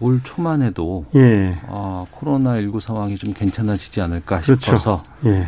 [0.00, 1.56] 올 초만 해도 예.
[1.68, 4.60] 아, 코로나19 상황이 좀 괜찮아지지 않을까 그렇죠.
[4.60, 5.46] 싶어서 예.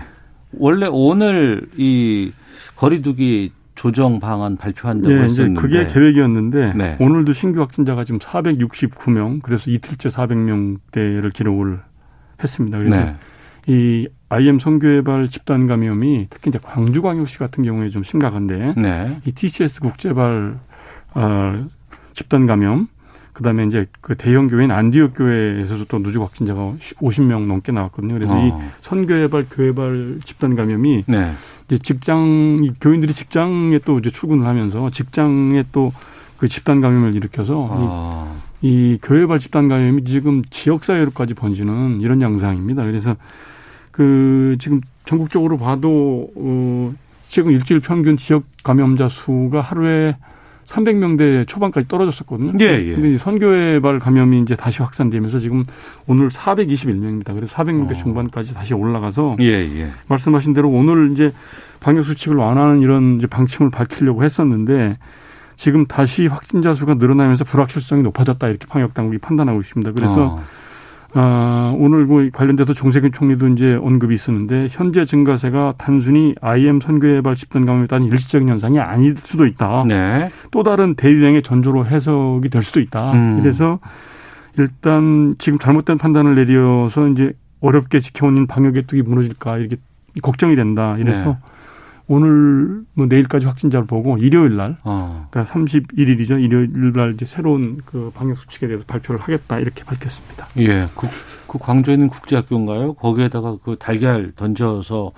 [0.52, 2.32] 원래 오늘 이
[2.76, 6.96] 거리두기 조정 방안 발표한다고 예, 했었는데 그게 계획이었는데 네.
[6.98, 11.80] 오늘도 신규 확진자가 지금 469명 그래서 이틀째 400명대를 기록을
[12.42, 12.78] 했습니다.
[12.78, 13.16] 그래서 네.
[13.68, 19.20] 이 IM 선교회발 집단 감염이 특히 이제 광주광역시 같은 경우에 좀 심각한데 네.
[19.26, 20.58] 이 TCS 국제발
[21.14, 21.66] 어,
[22.14, 22.88] 집단 감염
[23.36, 28.14] 그다음에 이제 그 대형 교회인 안디옥 교회에서도 또 누적 확진자가 50명 넘게 나왔거든요.
[28.14, 28.44] 그래서 어.
[28.44, 31.32] 이 선교회발 교회발 집단 감염이 네.
[31.66, 35.92] 이제 직장 교인들이 직장에 또 이제 출근을 하면서 직장에 또
[36.36, 38.36] 그 집단 감염을 일으켜서 아.
[38.60, 42.84] 이, 이 교회발 집단 감염이 지금 지역 사회로까지 번지는 이런 양상입니다.
[42.84, 43.16] 그래서
[43.90, 46.92] 그 지금 전국적으로 봐도 어
[47.28, 50.16] 지금 일주일 평균 지역 감염자 수가 하루에
[50.66, 52.52] 300명대 초반까지 떨어졌었거든요.
[52.60, 52.94] 예, 예.
[52.94, 55.64] 근데 선교회발 감염이 이제 다시 확산되면서 지금
[56.06, 57.34] 오늘 421명입니다.
[57.34, 57.94] 그래서 400명대 어.
[57.94, 59.90] 중반까지 다시 올라가서 예, 예.
[60.08, 61.32] 말씀하신 대로 오늘 이제
[61.80, 64.98] 방역 수칙을 완화하는 이런 이제 방침을 밝히려고 했었는데
[65.56, 69.92] 지금 다시 확진자 수가 늘어나면서 불확실성이 높아졌다 이렇게 방역 당국이 판단하고 있습니다.
[69.92, 70.40] 그래서 어.
[71.14, 77.64] 아, 오늘 뭐 관련돼서 정세균 총리도 이제 언급이 있었는데 현재 증가세가 단순히 IM 선교회발 집단
[77.64, 79.84] 감염에 따른 일시적인 현상이 아닐 수도 있다.
[79.86, 80.30] 네.
[80.50, 83.12] 또 다른 대유행의 전조로 해석이 될 수도 있다.
[83.12, 83.40] 음.
[83.40, 83.78] 그래서
[84.58, 89.76] 일단 지금 잘못된 판단을 내려서 이제 어렵게 지켜온 방역의 뚝이 무너질까 이렇게
[90.22, 90.96] 걱정이 된다.
[90.98, 91.36] 이래서 네.
[92.08, 95.26] 오늘 뭐 내일까지 확진자를 보고 일요일 날 어.
[95.30, 96.42] 그러니까 31일이죠.
[96.42, 100.46] 일요일 날 이제 새로운 그 방역 수칙에 대해서 발표를 하겠다 이렇게 밝혔습니다.
[100.58, 100.86] 예.
[100.94, 101.08] 그,
[101.48, 102.94] 그 광주에 있는 국제학교인가요?
[102.94, 105.12] 거기에다가 그 달걀 던져서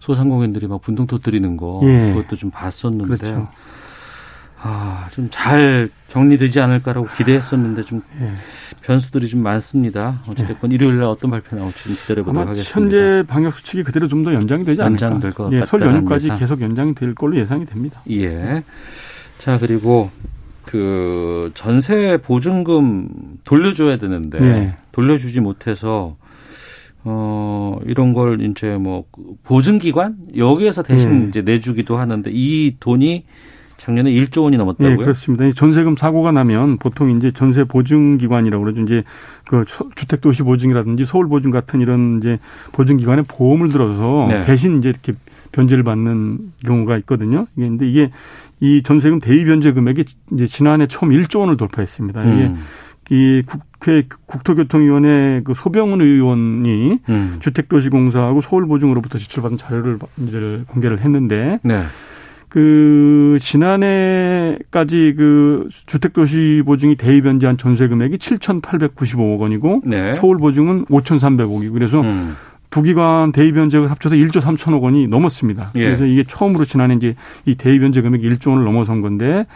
[0.00, 2.12] 소상공인들이 막 분통 터뜨리는 거 예.
[2.12, 3.48] 그것도 좀 봤었는데 그렇죠.
[4.64, 8.30] 아, 좀 잘 정리되지 않을까라고 기대했었는데 좀 예.
[8.84, 10.20] 변수들이 좀 많습니다.
[10.28, 12.80] 어찌됐건 일요일 날 어떤 발표 나올지 좀 기다려보도록 하겠습니다.
[12.80, 15.04] 현재 방역 수칙이 그대로 좀 더 연장이 되지 않을까.
[15.06, 16.38] 연장될 것 예, 설 같다는 연휴까지 예상.
[16.38, 18.02] 계속 연장이 될 걸로 예상이 됩니다.
[18.10, 18.62] 예.
[19.38, 20.10] 자, 그리고
[20.64, 23.08] 그 전세 보증금
[23.44, 24.76] 돌려줘야 되는데 네.
[24.92, 26.16] 돌려주지 못해서
[27.04, 29.04] 어 이런 걸 이제 뭐
[29.42, 31.28] 보증기관 여기에서 대신 네.
[31.30, 33.24] 이제 내주기도 하는데 이 돈이
[33.82, 34.96] 작년에 1조 원이 네, 넘었다고요?
[34.96, 35.44] 그렇습니다.
[35.44, 38.82] 이 전세금 사고가 나면 보통 이제 전세 보증 기관이라고 그러죠.
[38.82, 39.02] 이제
[39.48, 42.38] 그 초- 주택 도시 보증이라든지 서울 보증 같은 이런 이제
[42.70, 44.44] 보증 기관에 보험을 들어서 네.
[44.44, 45.14] 대신 이제 이렇게
[45.50, 47.48] 변제를 받는 경우가 있거든요.
[47.56, 48.10] 이게 근데 이게
[48.60, 50.04] 이 전세금 대위 변제 금액이
[50.34, 52.22] 이제 지난해 처음 1조 원을 돌파했습니다.
[52.22, 52.58] 이게 음,
[53.10, 57.36] 이 국회 국토교통위원회 그 소병훈 의원이 음.
[57.40, 61.82] 주택도시공사하고 서울보증으로부터 제출받은 자료를 이제 공개를 했는데 네.
[62.52, 70.12] 그 지난해까지 그 주택도시 보증이 대위 변제한 전세 금액이 7,895억 원이고 네.
[70.12, 72.36] 서울 보증은 5,300억이고 그래서 음.
[72.68, 75.70] 두 기관 대위 변제가 합쳐서 1조 3천억 원이 넘었습니다.
[75.76, 75.84] 예.
[75.84, 77.14] 그래서 이게 처음으로 지난해 이제
[77.46, 79.46] 이 대위 변제 금액이 1조 원을 넘어선 건데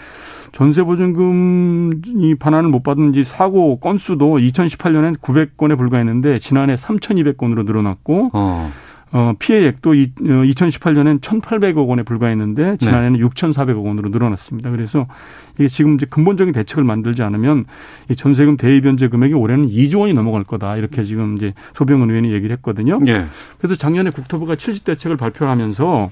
[0.53, 8.73] 전세 보증금이 반환을 못 받은 지 사고 건수도 2018년엔 900건에 불과했는데 지난해 3,200건으로 늘어났고 어.
[9.13, 14.71] 어, 피해액도 이, 어, 2018년엔 1,800억 원에 불과했는데 지난해는 6,400억 원으로 늘어났습니다.
[14.71, 15.07] 그래서
[15.55, 17.65] 이게 지금 이제 근본적인 대책을 만들지 않으면
[18.11, 20.77] 이 전세금 대위 변제 금액이 올해는 2조 원이 넘어갈 거다.
[20.77, 23.01] 이렇게 지금 이제 소병은 의원이 얘기를 했거든요.
[23.07, 23.27] 예.
[23.59, 26.11] 그래서 작년에 국토부가 70 대책을 발표하면서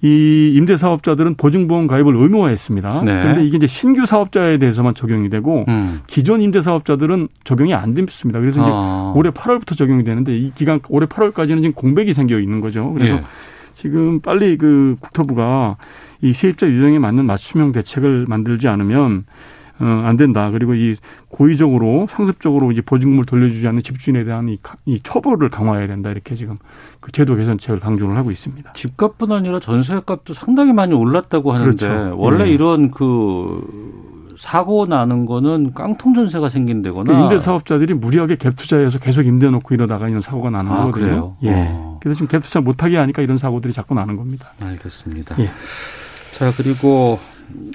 [0.00, 3.02] 이 임대 사업자들은 보증보험 가입을 의무화했습니다.
[3.04, 3.20] 네.
[3.22, 6.00] 그런데 이게 이제 신규 사업자에 대해서만 적용이 되고 음.
[6.06, 8.38] 기존 임대 사업자들은 적용이 안 됐습니다.
[8.38, 9.12] 그래서 이제 아.
[9.16, 12.92] 올해 8월부터 적용이 되는데 이 기간 올해 8월까지는 지금 공백이 생겨 있는 거죠.
[12.92, 13.20] 그래서 예.
[13.74, 15.76] 지금 빨리 그 국토부가
[16.22, 19.24] 이 세입자 유형에 맞는 맞춤형 대책을 만들지 않으면
[19.80, 20.50] 어, 안 된다.
[20.50, 20.96] 그리고 이
[21.28, 26.10] 고의적으로 상습적으로 이제 보증금을 돌려주지 않는 집주인에 대한 이, 이 처벌을 강화해야 된다.
[26.10, 26.56] 이렇게 지금
[27.00, 28.72] 그 제도 개선책을 강조를 하고 있습니다.
[28.72, 32.14] 집값뿐 아니라 전세값도 상당히 많이 올랐다고 하는데 그렇죠.
[32.18, 32.50] 원래 네.
[32.50, 39.26] 이런 그 사고 나는 거는 깡통 전세가 생긴다거나 그 임대 사업자들이 무리하게 갭 투자해서 계속
[39.26, 40.92] 임대 놓고 이러다가 이런 사고가 나는 아, 거거든요.
[40.92, 41.36] 그래요?
[41.42, 41.66] 예.
[41.68, 41.98] 어.
[42.00, 44.52] 그래서 지금 갭 투자 못 하게 하니까 이런 사고들이 자꾸 나는 겁니다.
[44.60, 45.36] 알겠습니다.
[45.40, 45.50] 예.
[46.32, 47.18] 자 그리고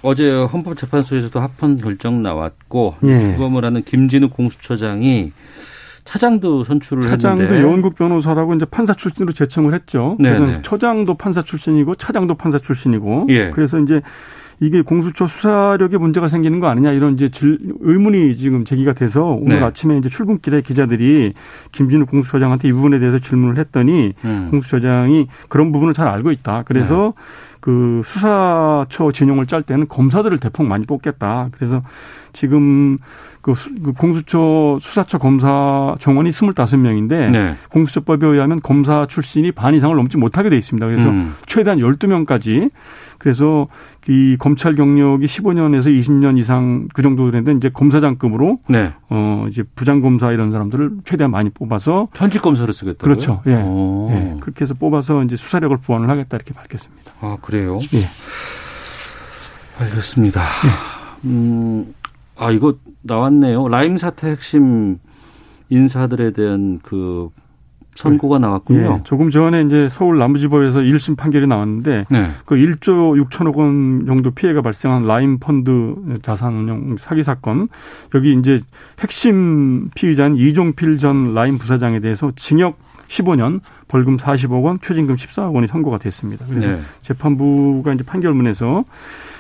[0.02, 3.20] 어제 헌법재판소에서도 합헌 결정 나왔고 예.
[3.20, 5.32] 주검을 하는 김진우 공수처장이
[6.06, 10.18] 차장도 선출을 차장도 했는데 여원국 변호사라고 이제 판사 출신으로 제청을 했죠.
[10.20, 10.62] 네, 그래서 네.
[10.62, 13.28] 처장도 판사 출신이고 차장도 판사 출신이고.
[13.30, 13.52] 예.
[13.52, 14.02] 그래서 이제
[14.60, 19.60] 이게 공수처 수사력에 문제가 생기는 거 아니냐 이런 이제 질, 의문이 지금 제기가 돼서 오늘
[19.60, 19.64] 네.
[19.66, 21.34] 아침에 이제 출근길에 기자들이
[21.72, 24.48] 김진우 공수처장한테 이 부분에 대해서 질문을 했더니 음.
[24.52, 26.64] 공수처장이 그런 부분을 잘 알고 있다.
[26.66, 27.24] 그래서 네.
[27.60, 31.50] 그 수사처 진영을 짤 때는 검사들을 대폭 많이 뽑겠다.
[31.54, 31.82] 그래서
[32.34, 32.98] 지금
[33.42, 37.56] 그, 수- 그 공수처 수사처 검사 정원이 25명인데 네.
[37.70, 40.86] 공수처법에 의하면 검사 출신이 반 이상을 넘지 못하게 돼 있습니다.
[40.86, 41.36] 그래서 음.
[41.46, 42.70] 최대한 12명까지
[43.18, 43.68] 그래서
[44.08, 48.94] 이 검찰 경력이 15년에서 20년 이상 그 정도 되는데 이제 검사장급으로 네.
[49.10, 53.14] 어 이제 부장 검사 이런 사람들을 최대한 많이 뽑아서 현직 검사를 쓰겠다고요?
[53.14, 53.42] 그렇죠.
[53.48, 53.56] 예.
[53.62, 54.10] 오.
[54.12, 54.38] 예.
[54.40, 57.12] 그렇게 해서 뽑아서 이제 수사력을 보완을 하겠다 이렇게 밝혔습니다.
[57.22, 57.78] 아 그래요?
[57.94, 58.06] 예.
[59.80, 60.44] 알겠습니다.
[61.26, 61.94] 음,
[62.36, 63.68] 아 이거 나왔네요.
[63.68, 65.00] 라임 사태 핵심
[65.70, 67.30] 인사들에 대한 그
[67.96, 69.00] 선고가 나왔군요.
[69.00, 69.04] 예.
[69.04, 72.28] 조금 전에 이제 서울 남부지법에서 1심 판결이 나왔는데 네.
[72.46, 77.68] 그 1조 6천억 원 정도 피해가 발생한 라임 펀드 자산운용 사기 사건
[78.16, 78.62] 여기 이제
[79.00, 85.68] 핵심 피의자인 이종필 전 라임 부사장에 대해서 징역 15년, 벌금 40억 원, 추징금 14억 원이
[85.68, 86.46] 선고가 됐습니다.
[86.50, 86.80] 그래서 네.
[87.02, 88.84] 재판부가 이제 판결문에서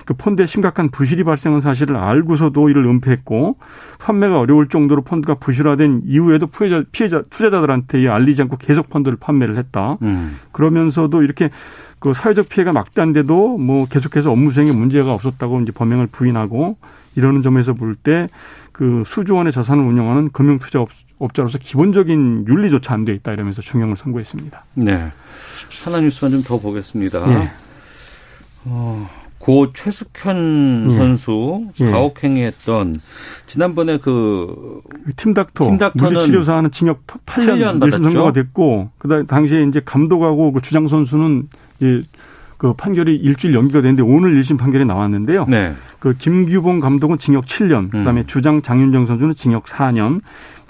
[0.05, 3.57] 그 펀드에 심각한 부실이 발생한 사실을 알고서도 이를 은폐했고
[4.00, 9.97] 판매가 어려울 정도로 펀드가 부실화된 이후에도 피해자, 피해자 투자자들한테 알리지 않고 계속 펀드를 판매를 했다.
[10.01, 10.39] 음.
[10.51, 11.50] 그러면서도 이렇게
[12.00, 16.77] 그 사회적 피해가 막대한데도 뭐 계속해서 업무 수행에 문제가 없었다고 이제 범행을 부인하고
[17.15, 18.27] 이러는 점에서 볼 때
[18.73, 20.83] 그 수조 원의 자산을 운영하는 금융투자
[21.19, 24.65] 업자로서 기본적인 윤리조차 안 돼 있다 이러면서 중형을 선고했습니다.
[24.73, 25.11] 네.
[25.85, 27.19] 하나 뉴스만 좀 더 보겠습니다.
[27.39, 27.51] 예.
[28.65, 29.07] 어,
[29.43, 30.97] 고 최숙현 예.
[30.97, 31.91] 선수 예.
[31.91, 32.95] 사옥행위했던
[33.45, 34.81] 지난번에 그그
[35.17, 38.03] 팀닥터, 팀닥터는 물리치료사 하는 징역 8년, 8년 1심 받았죠?
[38.03, 42.03] 선고가 됐고 그다음 당시에 이제 감독하고 그 주장 선수는 이제
[42.57, 45.45] 그 판결이 일주일 연기가 됐는데 오늘 1심 판결이 나왔는데요.
[45.49, 45.73] 네.
[45.99, 48.25] 그 김규봉 감독은 징역 7년, 그다음에 음.
[48.25, 50.21] 주장 장윤정 선수는 징역 4년,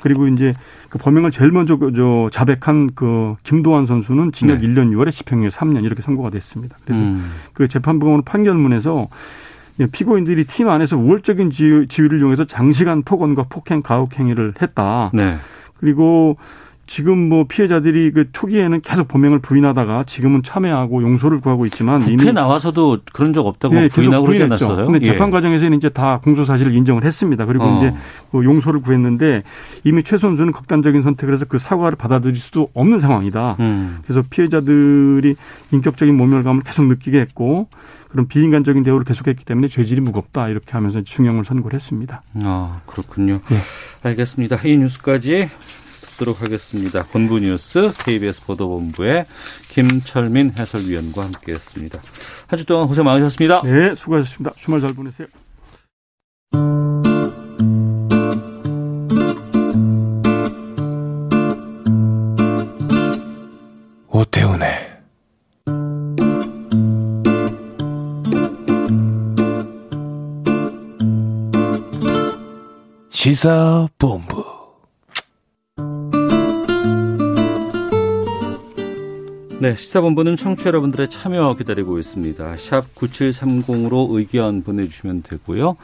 [0.04, 0.54] 그리고 이제
[0.90, 4.68] 그 범행을 제일 먼저 그저 자백한 그 김도환 선수는 징역 네.
[4.68, 6.76] 1년 6월에 집행유예 3년 이렇게 선고가 됐습니다.
[6.84, 7.32] 그래서 음.
[7.54, 9.08] 그 재판부가 오늘 판결문에서
[9.94, 15.10] 피고인들이 팀 안에서 우월적인 지위, 지위를 이용해서 장시간 폭언과 폭행, 가혹 행위를 했다.
[15.14, 15.38] 네.
[15.80, 16.36] 그리고
[16.86, 23.00] 지금 뭐 피해자들이 그 초기에는 계속 범행을 부인하다가 지금은 참여하고 용서를 구하고 있지만 국회 나와서도
[23.14, 24.44] 그런 적 없다고 예, 부인하고 그러지.
[24.44, 24.86] 않았어요?
[24.86, 25.06] 근데 예.
[25.14, 27.46] 재판 과정에서는 이제 다 공소 사실을 인정을 했습니다.
[27.46, 27.78] 그리고 어.
[27.78, 27.94] 이제
[28.32, 29.44] 뭐 용서를 구했는데
[29.86, 33.56] 이미 최 선수는 극단적인 선택을 해서 그 사과를 받아들일 수도 없는 상황이다.
[33.62, 34.00] 음.
[34.04, 35.36] 그래서 피해자들이
[35.72, 37.70] 인격적인 모멸감을 계속 느끼게 했고
[38.10, 42.22] 그런 비인간적인 대우를 계속했기 때문에 죄질이 무겁다 이렇게 하면서 중형을 선고를 했습니다.
[42.44, 43.40] 아, 그렇군요.
[43.52, 43.58] 예.
[44.04, 44.58] 알겠습니다.
[44.66, 45.50] 이 뉴스까지
[46.24, 47.04] 듣도록 하겠습니다.
[47.04, 49.26] 본부 뉴스 KBS 보도본부의
[49.70, 52.00] 김철민 해설위원과 함께했습니다.
[52.48, 53.62] 한 주 동안 고생 많으셨습니다.
[53.64, 54.56] 네, 수고하셨습니다.
[54.58, 55.28] 주말 잘 보내세요.
[64.10, 64.94] 오태훈의
[73.10, 74.53] 시사본부
[79.64, 82.58] 네, 시사본부는 청취자 여러분들의 참여 기다리고 있습니다.
[82.58, 85.78] 샵 9730으로 의견 보내주시면 되고요.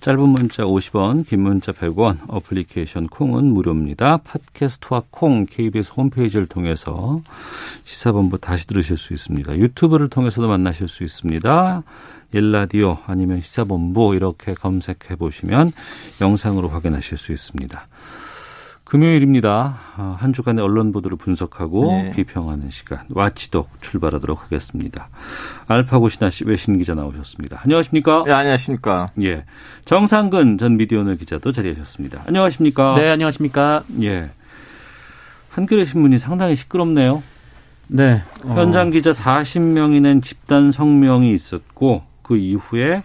[0.00, 4.16] 짧은 문자 50원, 긴 문자 100원, 어플리케이션 콩은 무료입니다.
[4.16, 7.20] 팟캐스트와 콩, KBS 홈페이지를 통해서
[7.84, 9.58] 시사본부 다시 들으실 수 있습니다.
[9.58, 11.84] 유튜브를 통해서도 만나실 수 있습니다.
[12.32, 15.70] 일라디오 아니면 시사본부 이렇게 검색해 보시면
[16.20, 17.86] 영상으로 확인하실 수 있습니다.
[18.84, 19.78] 금요일입니다.
[19.96, 22.10] 아, 한 주간의 언론 보도를 분석하고 네.
[22.12, 25.08] 비평하는 시간 와치독 출발하도록 하겠습니다.
[25.66, 27.60] 알파고 신하 씨 외신 기자 나오셨습니다.
[27.64, 28.24] 안녕하십니까?
[28.26, 29.10] 네, 안녕하십니까.
[29.22, 29.44] 예.
[29.86, 32.24] 정상근 전 미디어오늘 기자도 자리하셨습니다.
[32.26, 32.94] 안녕하십니까?
[32.96, 33.84] 네, 안녕하십니까.
[34.02, 34.30] 예.
[35.50, 37.22] 한겨레 신문이 상당히 시끄럽네요.
[37.86, 38.22] 네.
[38.44, 43.02] 어, 현장 기자 40명이 낸 집단 성명이 있었고 그 이후에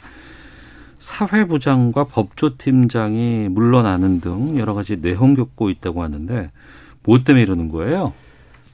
[1.00, 6.51] 사회부장과 법조팀장이 물러나는 등 여러 가지 내홍 겪고 있다고 하는데
[7.03, 8.13] 뭐 때문에 이러는 거예요?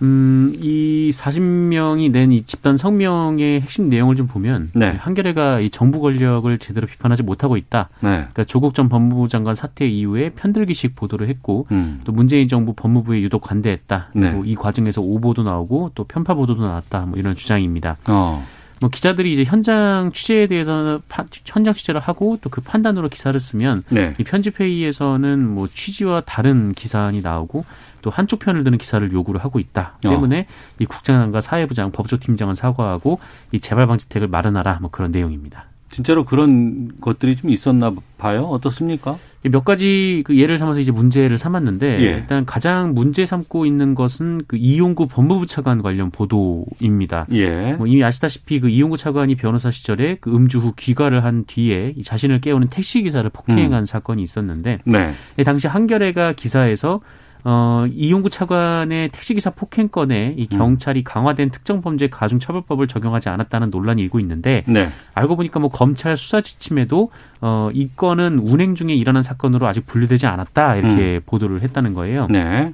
[0.01, 4.91] 음, 이 40명이 낸 이 집단 성명의 핵심 내용을 좀 보면 네.
[4.91, 7.88] 한겨레가 이 정부 권력을 제대로 비판하지 못하고 있다.
[8.01, 8.10] 네.
[8.10, 12.01] 그러니까 조국 전 법무부 장관 사태 이후에 편들기식 보도를 했고 음.
[12.03, 14.10] 또 문재인 정부 법무부에 유독 관대했다.
[14.15, 14.41] 네.
[14.44, 17.05] 이 과정에서 오보도 나오고 또 편파 보도도 나왔다.
[17.05, 17.96] 뭐 이런 주장입니다.
[18.10, 18.46] 어.
[18.82, 23.84] 뭐 기자들이 이제 현장 취재에 대해서는 파- 현장 취재를 하고 또 그 판단으로 기사를 쓰면
[23.89, 24.13] 네.
[24.20, 27.65] 이 편집 회의에서는 뭐 취지와 다른 기사안이 나오고
[28.01, 29.98] 또 한쪽 편을 드는 기사를 요구를 하고 있다.
[30.05, 30.10] 어.
[30.10, 30.48] 때문에
[30.79, 33.20] 이 국장과 사회부장, 법조팀장은 사과하고
[33.51, 35.65] 이 재발 방지책을 마련하라 뭐 그런 내용입니다.
[35.89, 38.46] 진짜로 그런 것들이 좀 있었나 봐요.
[38.46, 39.17] 어떻습니까?
[39.45, 42.05] 이몇 가지 그 예를 삼아서 이제 문제를 삼았는데 예.
[42.05, 47.27] 일단 가장 문제 삼고 있는 것은 그 이용구 법무부 차관 관련 보도입니다.
[47.33, 47.73] 예.
[47.73, 52.03] 뭐 이미 아시다시피 그 이용구 차관이 변호사 시절에 그 음주 후 귀가를 한 뒤에 이
[52.03, 53.85] 자신을 깨우는 택시 기사를 폭행한 음.
[53.85, 55.13] 사건이 있었는데 네.
[55.37, 57.01] 예, 당시 한겨레가 기사에서
[57.47, 60.57] 어, 이용구 차관의 택시기사 폭행 건에 이 음.
[60.57, 64.89] 경찰이 강화된 특정범죄 가중처벌법을 적용하지 않았다는 논란이 일고 있는데 네.
[65.13, 67.11] 알고 보니까 뭐 검찰 수사 지침에도
[67.41, 72.25] 어, 이 건은 운행 중에 일어난 사건으로 아직 분류되지 않았다 이렇게 보도를 했다는 거예요.
[72.25, 72.31] 음.
[72.31, 72.73] 네.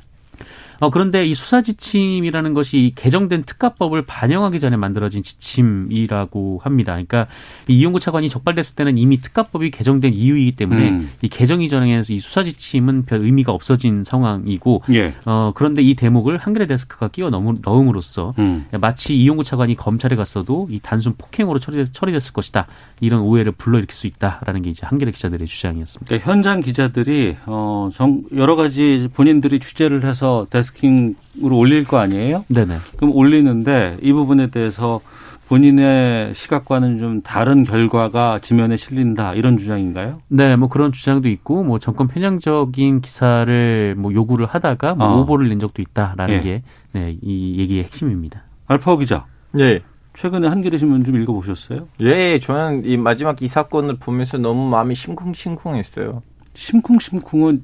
[0.81, 6.93] 어, 그런데 이 수사 지침이라는 것이 이 개정된 특가법을 반영하기 전에 만들어진 지침이라고 합니다.
[6.93, 7.27] 그러니까
[7.67, 11.11] 이 이용구 차관이 적발됐을 때는 이미 특가법이 개정된 이유이기 때문에 음.
[11.21, 15.13] 이 개정 이전에서 이 수사 지침은 별 의미가 없어진 상황이고 예.
[15.25, 18.65] 어, 그런데 이 대목을 한겨레 데스크가 끼워 넣음- 넣음으로써 음.
[18.79, 22.65] 마치 이용구 차관이 검찰에 갔어도 이 단순 폭행으로 처리됐, 처리됐 을 것이다.
[23.01, 26.07] 이런 오해를 불러일으킬 수 있다라는 게 이제 한겨레 기자들의 주장이었습니다.
[26.07, 32.45] 그러니까 현장 기자들이 어, 정, 여러 가지 본인들이 취재를 해서 데스 킹으로 올릴 거 아니에요?
[32.47, 32.75] 네네.
[32.97, 35.01] 그럼 올리는데 이 부분에 대해서
[35.47, 40.21] 본인의 시각과는 좀 다른 결과가 지면에 실린다 이런 주장인가요?
[40.29, 45.19] 네, 뭐 그런 주장도 있고, 뭐 정권 편향적인 기사를 뭐 요구를 하다가 뭐 어.
[45.19, 46.39] 오보를 낸 적도 있다라는 예.
[46.39, 46.63] 게
[46.93, 48.43] 네, 이 얘기의 핵심입니다.
[48.67, 49.25] 알파오 기자.
[49.59, 49.81] 예.
[50.13, 51.87] 최근에 한겨레 신문 좀 읽어보셨어요?
[52.01, 56.21] 예, 저는 이 마지막 이 사건을 보면서 너무 마음이 심쿵심쿵했어요.
[56.53, 57.61] 심쿵심쿵은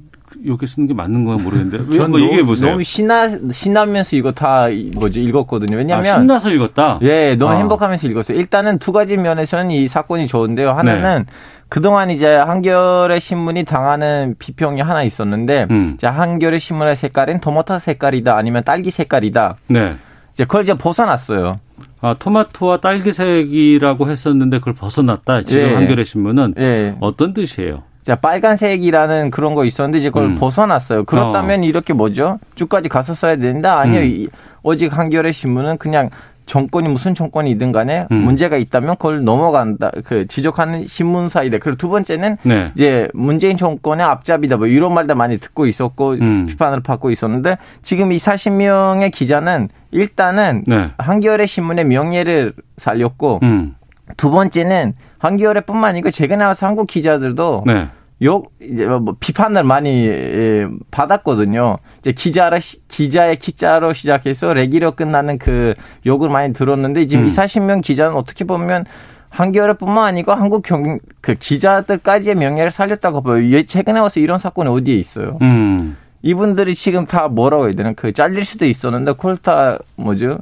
[0.48, 2.72] 여기 쓰는 게 맞는 건가 모르겠는데 왜 전 한번 얘기해 보세요.
[2.72, 5.76] 너무 신나 신나면서 이거 다 이- 뭐지 읽었거든요.
[5.76, 7.00] 아, 왜냐면 신나서 읽었다.
[7.04, 7.58] 예, 너무 아.
[7.58, 8.38] 행복하면서 읽었어요.
[8.38, 10.72] 일단은 두 가지 면에서는 이 사건이 좋은데요.
[10.72, 11.26] 하나는
[11.70, 15.94] 그동안 이제 한겨레 신문이 당하는 비평이 하나 있었는데 음.
[15.98, 19.58] 이제 한겨레 신문의 색깔은 토마토 색깔이다 아니면 딸기 색깔이다.
[19.68, 19.96] 네.
[20.34, 21.60] 이제 그걸 이제 벗어났어요.
[22.00, 25.42] 아, 토마토와 딸기색이라고 했었는데 그걸 벗어났다.
[25.44, 25.74] 지금 예.
[25.74, 26.96] 한겨레 신문은 예.
[27.00, 27.84] 어떤 뜻이에요?
[28.08, 30.36] 자, 빨간색이라는 그런 거 있었는데 이제 그걸 음.
[30.40, 31.04] 벗어났어요.
[31.04, 32.40] 그렇다면 이렇게 뭐죠?
[32.56, 33.78] 쭉까지 갔었어야 된다?
[33.80, 34.00] 아니요.
[34.00, 34.06] 음.
[34.06, 34.28] 이-
[34.64, 36.10] 오직 한겨레 신문은 그냥
[36.46, 38.16] 정권이 무슨 정권이든 간에 음.
[38.20, 39.92] 문제가 있다면 그걸 넘어간다.
[40.06, 41.58] 그 지적하는 신문사이다.
[41.58, 42.72] 그리고 두 번째는 네.
[42.76, 44.56] 이제 문재인 정권의 앞잡이다.
[44.56, 46.46] 뭐 이런 말도 많이 듣고 있었고 음.
[46.46, 50.92] 비판을 받고 있었는데 지금 이 40명의 기자는 일단은 네.
[50.98, 53.76] 한겨레 신문의 명예를 살렸고 음.
[54.16, 57.88] 두 번째는 한겨레뿐만 아니고 최근에 와서 한국 기자들도 네.
[58.24, 61.78] 욕 이제 뭐 비판을 많이 예, 받았거든요.
[62.00, 67.28] 이제 기자라 시- 기자의 기자로 시작해서 레기로 끝나는 그 욕을 많이 들었는데 지금 음.
[67.28, 68.86] 이 40명 기자는 어떻게 보면
[69.30, 73.44] 한겨레뿐만 아니고 한국 경 그 기자들까지의 명예를 살렸다고 봐요.
[73.52, 75.38] 예, 최근에 와서 이런 사건이 어디에 있어요?
[75.42, 75.98] 음.
[76.24, 80.40] 이분들이 지금 다 뭐라고 해야 되나 그 잘릴 수도 있었는데 다 뭐죠?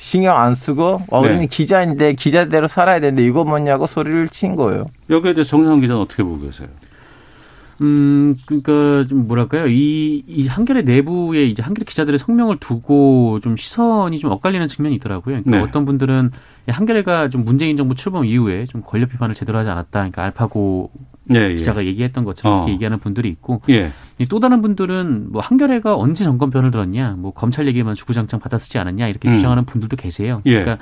[0.00, 1.46] 신경 안 쓰고 와, 우리는 네.
[1.46, 4.86] 기자인데 기자대로 살아야 되는데 이거 뭐냐고 소리를 친 거예요.
[5.10, 6.68] 여기에 대해 정상 기자는 어떻게 보고 계세요?
[7.82, 9.66] 음, 그러니까 좀 뭐랄까요?
[9.68, 15.42] 이, 이 한겨레 내부에 이제 한겨레 기자들의 성명을 두고 좀 시선이 좀 엇갈리는 측면이 있더라고요.
[15.42, 15.58] 그러니까 네.
[15.58, 16.30] 어떤 분들은
[16.66, 19.90] 한겨레가 좀 문재인 정부 출범 이후에 좀 권력 비판을 제대로 하지 않았다.
[19.90, 20.90] 그러니까 알파고
[21.32, 21.54] 예, 예.
[21.54, 22.56] 기자가 얘기했던 것처럼 어.
[22.62, 23.92] 이렇게 얘기하는 분들이 있고 예.
[24.18, 29.08] 이또 다른 분들은 뭐 한겨레가 언제 정권 편을 들었냐, 뭐 검찰 얘기만 주구장창 받아쓰지 않았냐
[29.08, 29.34] 이렇게 음.
[29.34, 30.42] 주장하는 분들도 계세요.
[30.46, 30.62] 예.
[30.62, 30.78] 그러니까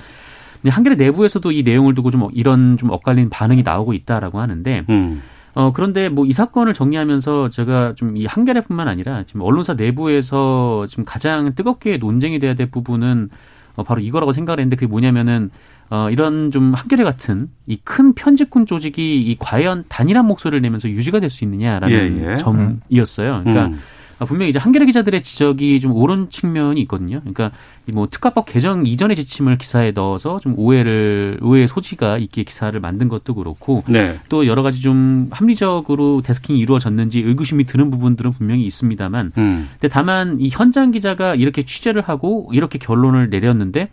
[0.66, 5.22] 한겨레 내부에서도 이 내용을 두고 좀 이런 좀 엇갈린 반응이 나오고 있다라고 하는데 음.
[5.54, 11.04] 어, 그런데 뭐 이 사건을 정리하면서 제가 좀 이 한겨레뿐만 아니라 지금 언론사 내부에서 지금
[11.04, 13.28] 가장 뜨겁게 논쟁이 돼야 될 부분은
[13.76, 15.50] 어, 바로 이거라고 생각을 했는데 그게 뭐냐면은
[15.90, 21.20] 어, 이런 좀 한겨레 같은 이 큰 편집군 조직이 이 과연 단일한 목소리를 내면서 유지가
[21.20, 22.36] 될 수 있느냐라는 예, 예.
[22.36, 23.40] 점이었어요.
[23.44, 23.80] 그러니까 음.
[24.20, 27.20] 아, 분명히 이제 한겨레 기자들의 지적이 좀 옳은 측면이 있거든요.
[27.20, 27.52] 그러니까
[27.86, 33.34] 이뭐 특가법 개정 이전의 지침을 기사에 넣어서 좀 오해를 오해의 소지가 있게 기사를 만든 것도
[33.36, 34.18] 그렇고 네.
[34.28, 39.68] 또 여러 가지 좀 합리적으로 데스킹이 이루어졌는지 의구심이 드는 부분들은 분명히 있습니다만 음.
[39.74, 43.88] 근데 다만 이 현장 기자가 이렇게 취재를 하고 이렇게 결론을 내렸는데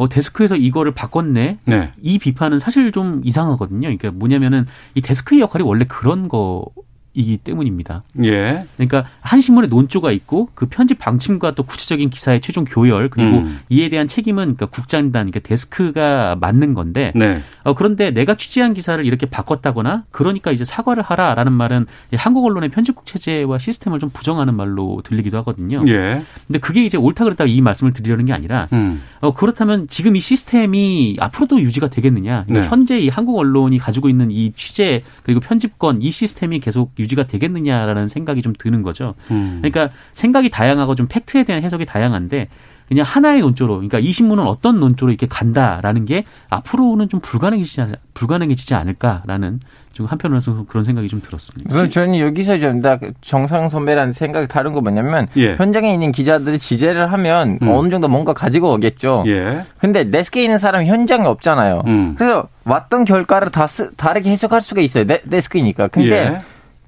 [0.00, 1.58] 어, 데스크에서 이거를 바꿨네.
[1.66, 1.92] 네.
[2.00, 3.80] 이 비판은 사실 좀 이상하거든요.
[3.80, 4.64] 그러니까 뭐냐면은
[4.94, 6.64] 이 데스크의 역할이 원래 그런 거
[7.12, 8.04] 이기 때문입니다.
[8.24, 8.64] 예.
[8.76, 13.60] 그러니까 한 신문에 논조가 있고 그 편집 방침과 또 구체적인 기사의 최종 교열 그리고 음.
[13.68, 17.42] 이에 대한 책임은 그러니까 국장단 그러니까 데스크가 맞는 건데 네.
[17.64, 22.68] 어, 그런데 내가 취재한 기사를 이렇게 바꿨다거나 그러니까 이제 사과를 하라라는 말은 이 한국 언론의
[22.68, 25.78] 편집국 체제와 시스템을 좀 부정하는 말로 들리기도 하거든요.
[25.88, 26.22] 예.
[26.46, 29.02] 근데 그게 이제 옳다 그랬다 이 말씀을 드리려는 게 아니라 음.
[29.20, 32.44] 어, 그렇다면 지금 이 시스템이 앞으로도 유지가 되겠느냐?
[32.44, 32.68] 그러니까 네.
[32.68, 38.08] 현재 이 한국 언론이 가지고 있는 이 취재 그리고 편집권 이 시스템이 계속 유지가 되겠느냐라는
[38.08, 39.14] 생각이 좀 드는 거죠.
[39.30, 39.58] 음.
[39.62, 42.48] 그러니까 생각이 다양하고 좀 팩트에 대한 해석이 다양한데
[42.88, 47.94] 그냥 하나의 논조로, 그러니까 이 신문은 어떤 논조로 이렇게 간다라는 게 앞으로는 좀 불가능해지지, 않-
[48.14, 49.60] 불가능해지지 않을까라는
[49.92, 51.72] 좀 한편으로서 그런 생각이 좀 들었습니다.
[51.72, 55.54] 그럼 저는 여기서 좀나 정상 선배라는 생각이 다른 거 뭐냐면 예.
[55.54, 57.68] 현장에 있는 기자들이 취재를 하면 음.
[57.68, 59.22] 어느 정도 뭔가 가지고 오겠죠.
[59.28, 59.66] 예.
[59.78, 61.82] 근데 데스크에 있는 사람이 현장에 없잖아요.
[61.86, 62.14] 음.
[62.18, 65.06] 그래서 왔던 결과를 다 쓰- 다르게 해석할 수가 있어요.
[65.06, 65.88] 데, 데스크니까.
[65.88, 66.38] 근데 예.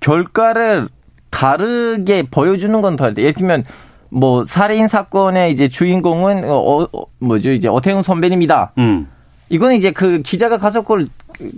[0.02, 0.88] 결과를
[1.30, 3.06] 다르게 보여주는 건 더.
[3.16, 3.64] 예를 들면
[4.10, 8.72] 뭐 살인 사건의 이제 주인공은 어, 어, 뭐죠 이제 어태훈 선배님이다.
[8.78, 9.08] 음.
[9.48, 11.08] 이거는 이제 그 기자가 가서 그걸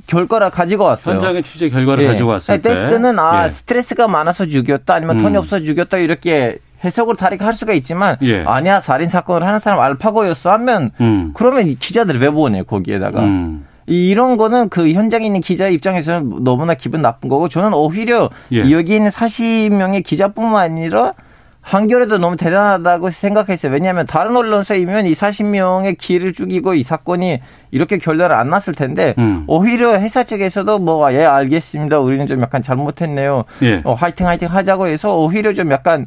[0.06, 1.14] 결과를 가지고 왔어요.
[1.14, 2.08] 현장의 취재 결과를 예.
[2.08, 3.48] 가지고 왔을 아니, 때 데스크는 아 예.
[3.48, 5.38] 스트레스가 많아서 죽였다 아니면 돈이 음.
[5.38, 8.44] 없어서 죽였다 이렇게 해석을 다르게 할 수가 있지만 예.
[8.44, 11.32] 아니야 살인 사건을 하는 사람 알파고였어 하면 음.
[11.34, 13.64] 그러면 이 기자들 왜 보내 거기에다가 음.
[13.86, 18.70] 이- 이런 거는 그 현장에 있는 기자 입장에서는 너무나 기분 나쁜 거고 저는 오히려 예.
[18.70, 21.12] 여기 있는 40명의 기자뿐만 아니라
[21.60, 23.72] 한겨레도 너무 대단하다고 생각했어요.
[23.72, 29.44] 왜냐하면 다른 언론사이면 이 40명의 기를 죽이고 이 사건이 이렇게 결론을 안 났을 텐데 음.
[29.46, 32.00] 오히려 회사 측에서도 뭐 예 알겠습니다.
[32.00, 33.44] 우리는 좀 약간 잘못했네요.
[33.62, 33.80] 예.
[33.84, 36.04] 어, 화이팅 화이팅 하자고 해서 오히려 좀 약간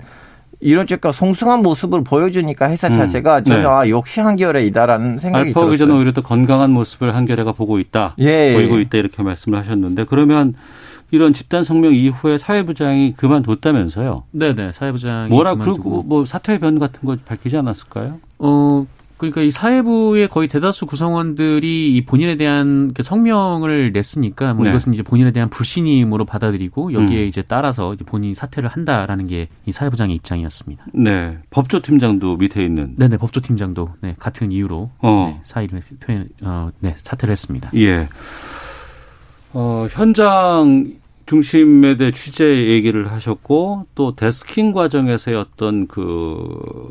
[0.60, 2.94] 이런 쪽과 송승한 모습을 보여주니까 회사 음.
[2.94, 3.68] 자체가 저는 네.
[3.68, 5.72] 아 역시 한겨레이다라는 생각이 들었어요.
[5.72, 8.16] 기자는 오히려 또 건강한 모습을 한겨레가 보고 있다.
[8.20, 8.54] 예.
[8.54, 10.56] 보이고 있다 이렇게 말씀을 하셨는데 그러면
[11.12, 14.24] 이런 집단 성명 이후에 사회부장이 그만뒀다면서요?
[14.32, 15.84] 네네 사회부장이 뭐라 그만두고.
[15.84, 18.20] 그러고 뭐 사퇴 변 같은 거 밝히지 않았을까요?
[18.40, 18.86] 어,
[19.18, 24.70] 그러니까 이 사회부의 거의 대다수 구성원들이 이 본인에 대한 그 성명을 냈으니까 뭐 네.
[24.70, 27.28] 이것은 이제 본인에 대한 불신임으로 받아들이고 여기에 음.
[27.28, 30.86] 이제 따라서 이제 본인이 사퇴를 한다라는 게 이 사회부장의 입장이었습니다.
[30.94, 31.38] 네.
[31.50, 32.94] 법조팀장도 밑에 있는.
[32.96, 35.34] 네네 법조팀장도 네, 같은 이유로 어.
[35.34, 37.70] 네, 사의를 표현 어, 네 사퇴를 했습니다.
[37.76, 38.08] 예.
[39.54, 40.94] 어, 현장
[41.26, 46.90] 중심에 대해 취재 얘기를 하셨고 또 데스킹 과정에서의 어떤 그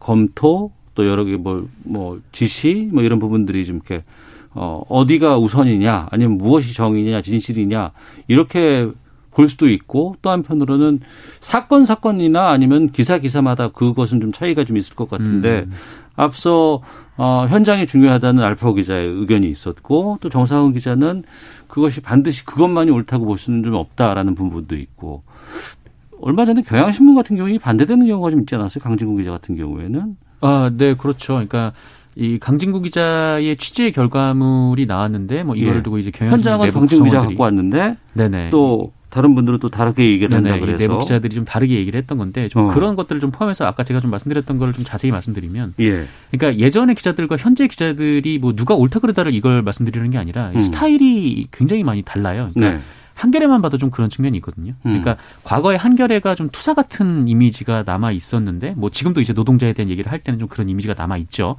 [0.00, 2.88] 검토 또 여러 개뭐뭐 지시?
[2.92, 4.02] 뭐 이런 부분들이 좀 이렇게
[4.52, 6.08] 어 어디가 우선이냐?
[6.10, 7.22] 아니면 무엇이 정의냐?
[7.22, 7.92] 진실이냐?
[8.26, 8.90] 이렇게
[9.30, 11.00] 볼 수도 있고 또 한편으로는
[11.40, 15.72] 사건 사건이나 아니면 기사 기사마다 그것은 좀 차이가 좀 있을 것 같은데 음.
[16.16, 16.80] 앞서
[17.18, 21.24] 어 현장이 중요하다는 알파 기자의 의견이 있었고 또 정상훈 기자는
[21.68, 25.22] 그것이 반드시 그것만이 옳다고 볼 수는 좀 없다라는 부분도 있고
[26.22, 28.82] 얼마 전에 경향신문 같은 경우에 반대되는 경우가 좀 있지 않았어요?
[28.82, 31.34] 강진구 기자 같은 경우에는 아, 네, 그렇죠.
[31.34, 31.72] 그러니까
[32.16, 35.82] 이 강진구 기자의 취재 결과물이 나왔는데 뭐 이거를 예.
[35.82, 38.48] 두고 이제 경향신문 현장은 강진구 기자 갖고 왔는데 네네.
[38.50, 41.98] 또 다른 분들은 또 다르게 얘기를 한다 네네, 이 그래서 내부 기자들이 좀 다르게 얘기를
[41.98, 42.72] 했던 건데 좀 어.
[42.72, 46.06] 그런 것들을 좀 포함해서 아까 제가 좀 말씀드렸던 거를 좀 자세히 말씀드리면 예.
[46.30, 50.58] 그러니까 예전의 기자들과 현재 기자들이 뭐 누가 옳다 그르다를 이걸 말씀드리는 게 아니라 음.
[50.58, 52.50] 스타일이 굉장히 많이 달라요.
[52.54, 52.84] 그러니까 네.
[53.16, 54.74] 한겨레만 봐도 좀 그런 측면이 있거든요.
[54.84, 55.00] 음.
[55.00, 60.12] 그러니까 과거에 한겨레가 좀 투사 같은 이미지가 남아 있었는데 뭐 지금도 이제 노동자에 대한 얘기를
[60.12, 61.56] 할 때는 좀 그런 이미지가 남아 있죠.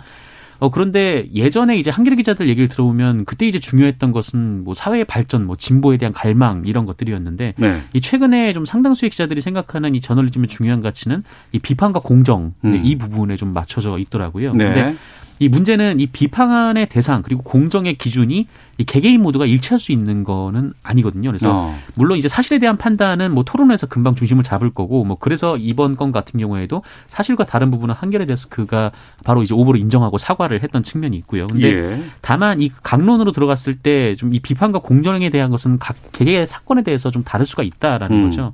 [0.60, 5.46] 어 그런데 예전에 이제 한겨레 기자들 얘기를 들어보면 그때 이제 중요했던 것은 뭐 사회의 발전,
[5.46, 7.82] 뭐 진보에 대한 갈망 이런 것들이었는데 네.
[7.94, 12.82] 이 최근에 좀 상당수의 기자들이 생각하는 이 저널리즘의 중요한 가치는 이 비판과 공정 네, 음.
[12.84, 14.54] 이 부분에 좀 맞춰져 있더라고요.
[14.54, 14.66] 네.
[14.66, 14.96] 근데
[15.40, 18.48] 이 문제는 이 비판의 대상 그리고 공정의 기준이
[18.80, 21.30] 이 개개인 모두가 일치할 수 있는 거는 아니거든요.
[21.30, 21.80] 그래서 어.
[21.96, 26.12] 물론 이제 사실에 대한 판단은 뭐 토론에서 금방 중심을 잡을 거고 뭐 그래서 이번 건
[26.12, 28.92] 같은 경우에도 사실과 다른 부분은 한겨레 데스크가
[29.24, 31.48] 바로 이제 오보로 인정하고 사과를 했던 측면이 있고요.
[31.48, 32.04] 근데 예.
[32.22, 37.10] 다만 이 강론으로 들어갔을 때 좀 이 비판과 공정에 대한 것은 각 개개의 사건에 대해서
[37.10, 38.24] 좀 다를 수가 있다라는 음.
[38.26, 38.54] 거죠.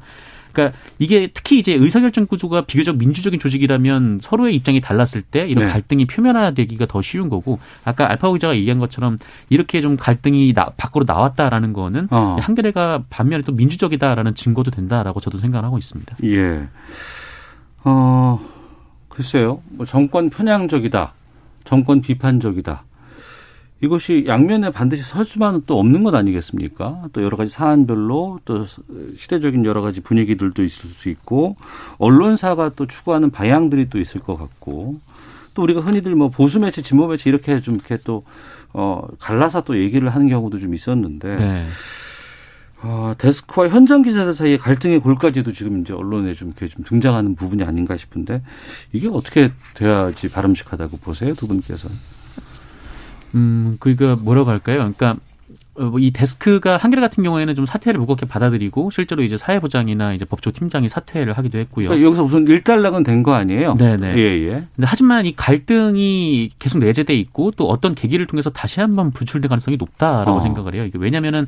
[0.54, 5.72] 그러니까 이게 특히 이제 의사결정 구조가 비교적 민주적인 조직이라면 서로의 입장이 달랐을 때 이런 네.
[5.72, 9.18] 갈등이 표면화되기가 더 쉬운 거고 아까 알파 기자가 얘기한 것처럼
[9.50, 12.38] 이렇게 좀 갈등이 나- 밖으로 나왔다라는 거는 어.
[12.40, 16.16] 한겨레가 반면에 또 민주적이다라는 증거도 된다라고 저도 생각을 하고 있습니다.
[16.26, 16.68] 예.
[17.84, 18.40] 어,
[19.10, 19.62] 글쎄요.
[19.70, 21.14] 뭐 정권 편향적이다.
[21.66, 22.84] 정권 비판적이다.
[23.84, 27.10] 이것이 양면에 반드시 설 수만은 또 없는 것 아니겠습니까?
[27.12, 28.64] 또 여러 가지 사안별로 또
[29.18, 31.58] 시대적인 여러 가지 분위기들도 있을 수 있고
[31.98, 35.02] 언론사가 또 추구하는 방향들이 또 있을 것 같고
[35.54, 38.24] 또 우리가 흔히들 뭐 보수 매체, 진보 매체 이렇게 좀 이렇게 또
[38.72, 41.66] 어, 갈라서 또 얘기를 하는 경우도 좀 있었는데 네.
[42.84, 47.64] 어, 데스크와 현장 기자들 사이의 갈등의 골까지도 지금 이제 언론에 좀 이렇게 좀 등장하는 부분이
[47.64, 48.44] 아닌가 싶은데
[48.94, 51.90] 이게 어떻게 돼야지 바람직하다고 보세요, 두 분께서?
[53.36, 54.78] 음, 그니까 뭐라고 할까요?
[54.78, 55.16] 그러니까
[55.76, 60.88] 어, 뭐이 데스크가 한겨레 같은 경우에는 좀 사퇴를 무겁게 받아들이고 실제로 이제 사회부장이나 이제 법조팀장이
[60.88, 61.88] 사퇴를 하기도 했고요.
[61.90, 63.74] 그러니까 여기서 우선 일단락은 된 거 아니에요?
[63.76, 64.16] 네네.
[64.18, 64.50] 예, 예.
[64.76, 69.78] 근데 하지만 이 갈등이 계속 내재돼 있고 또 어떤 계기를 통해서 다시 한번 분출될 가능성이
[69.78, 70.40] 높다라고 어.
[70.42, 70.86] 생각을 해요.
[70.86, 71.48] 이게 왜냐면은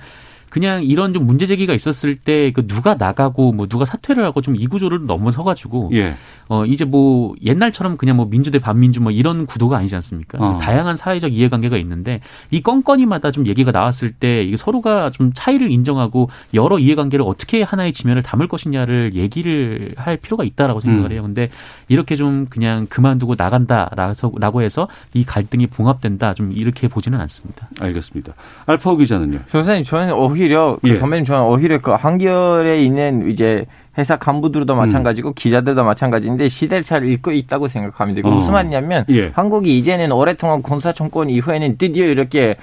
[0.55, 4.55] 그냥 이런 좀 문제 제기가 있었을 때 그 누가 나가고 뭐 누가 사퇴를 하고 좀
[4.55, 6.15] 이 구조를 넘어서 가지고 예.
[6.47, 10.37] 어 이제 뭐 옛날처럼 그냥 뭐 민주 대 반민주 뭐 이런 구도가 아니지 않습니까?
[10.39, 10.57] 어.
[10.59, 16.29] 다양한 사회적 이해관계가 있는데 이 건건이마다 좀 얘기가 나왔을 때 이게 서로가 좀 차이를 인정하고
[16.53, 21.11] 여러 이해관계를 어떻게 하나의 지면을 담을 것이냐를 얘기를 할 필요가 있다라고 생각을 음.
[21.11, 21.21] 해요.
[21.23, 21.49] 근데
[21.89, 27.67] 이렇게 좀 그냥 그만두고 나간다라고 해서 이 갈등이 봉합된다 좀 이렇게 보지는 않습니다.
[27.81, 28.33] 알겠습니다.
[28.67, 29.39] 알파오 기자는요?
[29.49, 30.13] 선생님 저는
[30.45, 30.95] 오히려 그 예.
[30.95, 33.65] 선배님 저는 오히려 그 한겨레에 있는 이제
[33.97, 38.27] 회사 간부들도 마찬가지고 기자들도 마찬가지인데 시대를 잘 읽고 있다고 생각합니다.
[38.27, 38.31] 어.
[38.31, 39.31] 무슨 말이냐면 예.
[39.33, 42.55] 한국이 이제는 오랫동안 군사 정권 이후에는 드디어 이렇게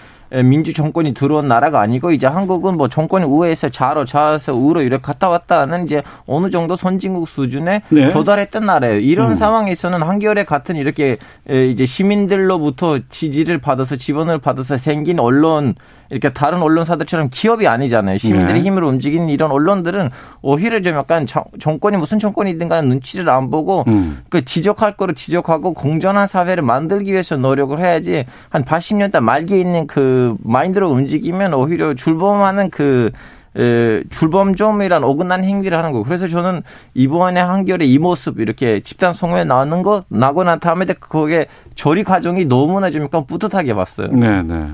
[0.45, 5.29] 민주 정권이 들어온 나라가 아니고 이제 한국은 뭐 정권이 우에서 좌로 좌에서 우로 이렇게 갔다
[5.29, 8.13] 왔다 하는 이제 어느 정도 선진국 수준에 네.
[8.13, 8.99] 도달했던 나라예요.
[9.01, 9.35] 이런 음.
[9.35, 11.19] 상황에서는 한겨레 같은 이렇게
[11.51, 15.75] 에, 이제 시민들로부터 지지를 받아서 지원을 받아서 생긴 언론
[16.11, 18.19] 이렇게 다른 언론사들처럼 기업이 아니잖아요.
[18.19, 18.67] 시민들의 네.
[18.67, 20.11] 힘으로 움직이는 이런 언론들은
[20.43, 24.23] 오히려 좀 약간 정- 정권이 무슨 정권이든 간에 눈치를 안 보고 음.
[24.29, 30.37] 그 지적할 거를 지적하고 공정한 사회를 만들기 위해서 노력을 해야지 한 80년대 말기에 있는 그
[30.43, 33.11] 마인드로 움직이면 오히려 줄범하는 그
[33.55, 36.63] 에, 줄범좀이란 어긋난 행위를 하는 거고 그래서 저는
[36.95, 42.47] 이번에 한결에 이 모습 이렇게 집단 성명에 나오는 거 나고 난 다음에 그게 조리 과정이
[42.47, 44.09] 너무나 좀 약간 뿌듯하게 봤어요.
[44.13, 44.67] 네, 네.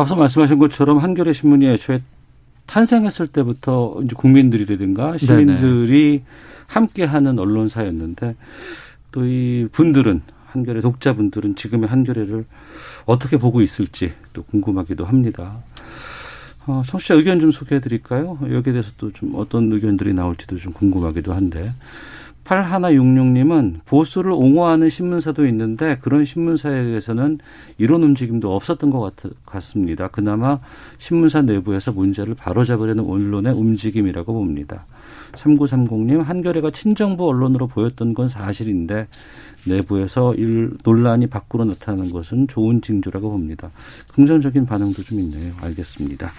[0.00, 2.02] 앞서 말씀하신 것처럼 한겨레 신문이 애초에
[2.66, 6.22] 탄생했을 때부터 이제 국민들이라든가 시민들이
[6.66, 8.36] 함께하는 언론사였는데
[9.12, 12.44] 또 이 분들은 한겨레 독자분들은 지금의 한겨레를
[13.06, 15.58] 어떻게 보고 있을지 또 궁금하기도 합니다.
[16.66, 18.38] 어, 청취자 의견 좀 소개해 드릴까요?
[18.42, 21.72] 여기에 대해서 또 좀 어떤 의견들이 나올지도 좀 궁금하기도 한데.
[22.44, 27.38] 8166님은 보수를 옹호하는 신문사도 있는데 그런 신문사에서는
[27.78, 30.08] 이런 움직임도 없었던 것 같, 같습니다.
[30.08, 30.58] 그나마
[30.98, 34.86] 신문사 내부에서 문제를 바로잡으려는 언론의 움직임이라고 봅니다.
[35.32, 39.06] 3930님, 한겨레가 친정부 언론으로 보였던 건 사실인데
[39.66, 43.70] 내부에서 일 논란이 밖으로 나타나는 것은 좋은 징조라고 봅니다.
[44.14, 45.52] 긍정적인 반응도 좀 있네요.
[45.60, 46.32] 알겠습니다.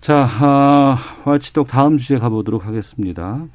[0.00, 3.46] 자, 아, 와치독 다음 주제 가보도록 하겠습니다.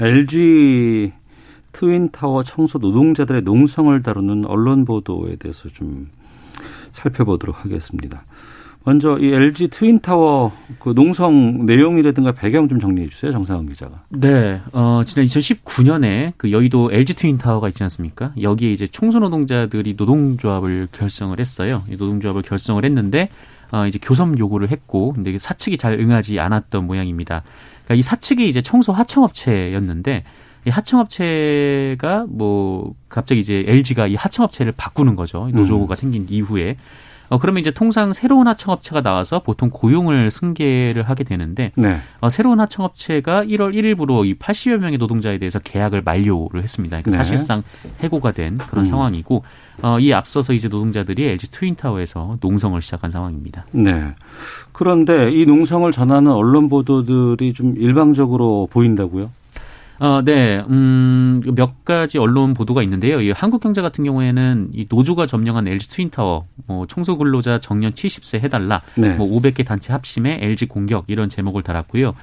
[0.00, 1.12] LG
[1.72, 6.08] 트윈타워 청소 노동자들의 농성을 다루는 언론 보도에 대해서 좀
[6.92, 8.24] 살펴보도록 하겠습니다.
[8.86, 14.04] 먼저 이 LG 트윈타워 그 농성 내용이라든가 배경 좀 정리해 주세요, 정상훈 기자가.
[14.10, 18.32] 네, 어, 지난 2019년에 그 여의도 LG 트윈타워가 있지 않습니까?
[18.40, 21.82] 여기에 이제 청소 노동자들이 노동조합을 결성을 했어요.
[21.88, 23.28] 이 노동조합을 결성을 했는데,
[23.72, 27.42] 어, 이제 교섭 요구를 했고, 근데 사측이 잘 응하지 않았던 모양입니다.
[27.86, 30.24] 그러니까 이 사측이 이제 청소 하청업체였는데,
[30.66, 35.48] 이 하청업체가 뭐, 갑자기 이제 LG가 이 하청업체를 바꾸는 거죠.
[35.48, 36.76] 이 노조가 생긴 이후에.
[37.28, 41.96] 어, 그러면 이제 통상 새로운 하청업체가 나와서 보통 고용을 승계를 하게 되는데, 네.
[42.20, 47.00] 어, 새로운 하청업체가 1월 1일부로 이 80여 명의 노동자에 대해서 계약을 만료를 했습니다.
[47.00, 47.16] 그러니까 네.
[47.16, 47.62] 사실상
[48.00, 48.88] 해고가 된 그런 음.
[48.88, 49.42] 상황이고
[49.82, 53.66] 어, 이 앞서서 이제 노동자들이 LG 트윈타워에서 농성을 시작한 상황입니다.
[53.72, 54.14] 네.
[54.72, 59.30] 그런데 이 농성을 전하는 언론 보도들이 좀 일방적으로 보인다고요?
[59.98, 63.20] 어, 네, 음, 몇 가지 언론 보도가 있는데요.
[63.22, 68.82] 이 한국경제 같은 경우에는 이 노조가 점령한 LG 트윈타워, 뭐 청소 근로자 정년 70세 해달라,
[68.94, 69.14] 네.
[69.14, 72.14] 뭐 500개 단체 합심에 LG 공격 이런 제목을 달았고요.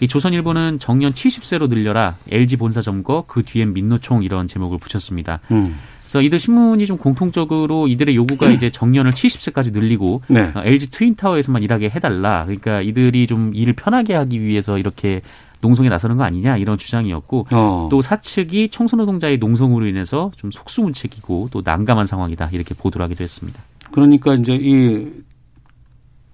[0.00, 5.40] 이 조선일보는 정년 70세로 늘려라, LG 본사 점거, 그 뒤엔 민노총 이런 제목을 붙였습니다.
[5.50, 5.76] 음.
[6.08, 10.50] 그래서 이들 신문이 좀 공통적으로 이들의 요구가 이제 정년을 70세까지 늘리고 네.
[10.54, 12.44] 어, LG 트윈타워에서만 일하게 해달라.
[12.44, 15.20] 그러니까 이들이 좀 일을 편하게 하기 위해서 이렇게
[15.60, 17.88] 농성에 나서는 거 아니냐 이런 주장이었고 어.
[17.90, 23.60] 또 사측이 청소노동자의 농성으로 인해서 좀 속수무책이고 또 난감한 상황이다 이렇게 보도를 하기도 했습니다.
[23.92, 25.08] 그러니까 이제 이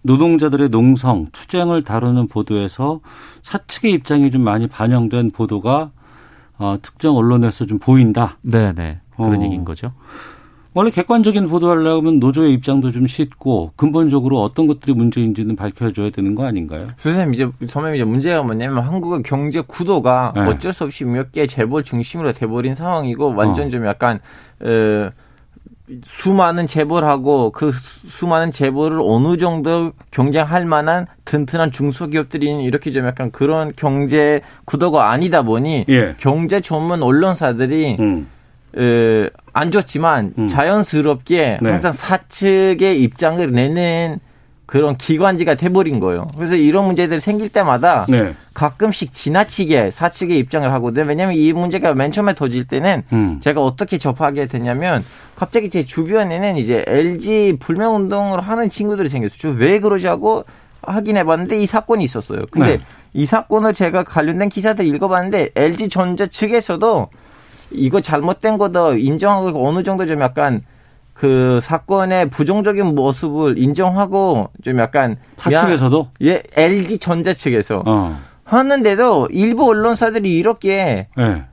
[0.03, 3.01] 노동자들의 농성, 투쟁을 다루는 보도에서
[3.43, 5.91] 사측의 입장이 좀 많이 반영된 보도가
[6.59, 8.39] 어, 특정 언론에서 좀 보인다.
[8.43, 9.45] 네네 그런 어.
[9.45, 9.93] 얘기인 거죠.
[10.77, 16.89] 원래 객관적인 보도하려면 노조의 입장도 좀 싣고 근본적으로 어떤 것들이 문제인지는 밝혀줘야 되는 거 아닌가요?
[16.97, 20.41] 선생님 이제 선생님 이제 문제가 뭐냐면 한국의 경제 구도가 네.
[20.43, 23.71] 어쩔 수 없이 몇 개 재벌 중심으로 돼버린 상황이고 완전 어.
[23.71, 24.19] 좀 약간
[24.63, 25.11] 어,
[26.03, 33.31] 수많은 재벌하고 그 수- 수많은 재벌을 어느 정도 경쟁할 만한 튼튼한 중소기업들이 이렇게 좀 약간
[33.31, 36.15] 그런 경제 구도가 아니다 보니 예.
[36.19, 38.27] 경제 전문 언론사들이 음.
[38.77, 40.49] 어, 안 좋지만 음.
[40.49, 41.71] 자연스럽게 네.
[41.71, 44.19] 항상 사측의 입장을 내는
[44.67, 46.27] 그런 기관지가 돼버린 거예요.
[46.37, 48.35] 그래서 이런 문제들이 생길 때마다 네.
[48.55, 51.07] 가끔씩 지나치게 사측의 입장을 하거든요.
[51.07, 53.41] 왜냐하면 이 문제가 맨 처음에 터질 때는 음.
[53.41, 55.05] 제가 어떻게 접하게 됐냐면
[55.37, 59.53] 갑자기 제 주변에는 이제 LG 불매 운동을 하는 친구들이 생겼어요.
[59.59, 60.45] 왜 그러자고
[60.83, 62.47] 확인해 봤는데 이 사건이 있었어요.
[62.51, 62.85] 근데 네.
[63.13, 67.09] 이 사건을 제가 관련된 기사들 읽어봤는데 LG 전자 측에서도
[67.75, 70.63] 이거 잘못된 거다 인정하고 어느 정도 좀 약간
[71.13, 78.19] 그 사건의 부정적인 모습을 인정하고 좀 약간 사측에서도 예 LG 전자 측에서 어.
[78.45, 81.45] 하는데도 일부 언론사들이 이렇게 예.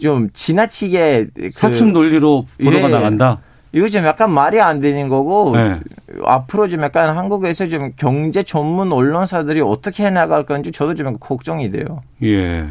[0.00, 2.88] 좀 지나치게 그 사측 논리로 보도가 예.
[2.88, 3.38] 나간다.
[3.72, 5.78] 이거 좀 약간 말이 안 되는 거고 네.
[6.24, 11.70] 앞으로 좀 약간 한국에서 좀 경제 전문 언론사들이 어떻게 해 나갈 건지 저도 좀 걱정이
[11.70, 12.02] 돼요.
[12.22, 12.66] 예.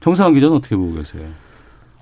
[0.00, 1.22] 정상환 기자는 어떻게 보고 계세요?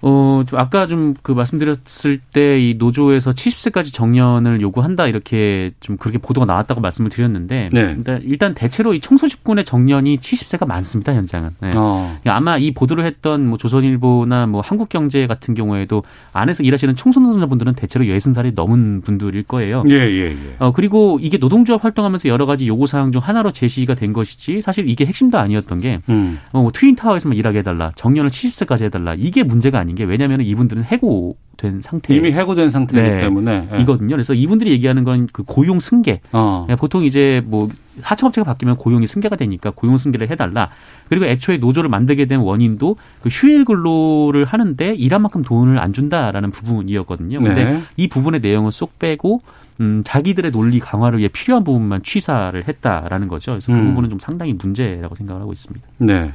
[0.02, 6.18] 어, 좀 아까 좀 그 말씀드렸을 때 이 노조에서 70세까지 정년을 요구한다 이렇게 좀 그렇게
[6.18, 7.94] 보도가 나왔다고 말씀을 드렸는데 네.
[7.96, 11.50] 일단, 일단 대체로 이 청소직군의 정년이 70세가 많습니다 현장은.
[11.60, 11.72] 네.
[11.74, 12.18] 어.
[12.26, 18.54] 아마 이 보도를 했던 뭐 조선일보나 뭐 한국경제 같은 경우에도 안에서 일하시는 청소노동자분들은 대체로 60살이
[18.54, 19.82] 넘은 분들일 거예요.
[19.88, 20.36] 예, 예, 예.
[20.58, 24.88] 어, 그리고 이게 노동조합 활동하면서 여러 가지 요구 사항 중 하나로 제시가 된 것이지 사실
[24.88, 26.38] 이게 핵심도 아니었던 게 음.
[26.52, 27.90] 어, 뭐 트윈타워에서만 일하게 해달라.
[27.94, 29.14] 정년을 70세까지 해달라.
[29.14, 32.14] 이게 문제가 아닌 게 왜냐하면 이분들은 해고된 상태.
[32.14, 33.18] 이미 해고된 상태이기 네.
[33.18, 33.68] 때문에.
[33.72, 33.80] 예.
[33.80, 34.14] 이거든요.
[34.14, 36.20] 그래서 이분들이 얘기하는 건 그 고용 승계.
[36.32, 36.64] 어.
[36.66, 37.68] 그냥 보통 이제 뭐
[38.02, 40.70] 하청업체가 바뀌면 고용이 승계가 되니까 고용 승계를 해달라.
[41.08, 46.50] 그리고 애초에 노조를 만들게 된 원인도 그 휴일 근로를 하는데 일한 만큼 돈을 안 준다라는
[46.50, 47.40] 부분이었거든요.
[47.40, 47.82] 근데 네.
[47.96, 49.42] 이 부분의 내용을 쏙 빼고
[49.80, 53.52] 음, 자기들의 논리 강화를 위해 필요한 부분만 취사를 했다라는 거죠.
[53.52, 53.88] 그래서 그 음.
[53.88, 55.86] 부분은 좀 상당히 문제라고 생각을 하고 있습니다.
[55.98, 56.32] 네.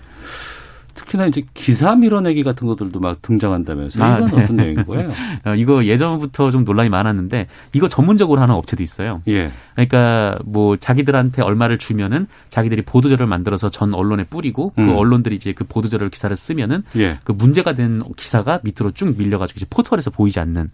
[0.98, 4.44] 특히나 이제 기사 밀어내기 같은 것들도 막 등장한다면서 아, 이건 네.
[4.44, 5.10] 어떤 내용인 거예요?
[5.46, 9.22] 어, 이거 예전부터 좀 논란이 많았는데 이거 전문적으로 하는 업체도 있어요.
[9.28, 9.52] 예.
[9.76, 14.88] 그러니까 뭐 자기들한테 얼마를 주면은 자기들이 보도자를 만들어서 전 언론에 뿌리고 음.
[14.88, 17.20] 그 언론들이 이제 그 보도자료 기사를 쓰면은 예.
[17.24, 20.70] 그 문제가 된 기사가 밑으로 쭉 밀려가지고 이제 포털에서 보이지 않는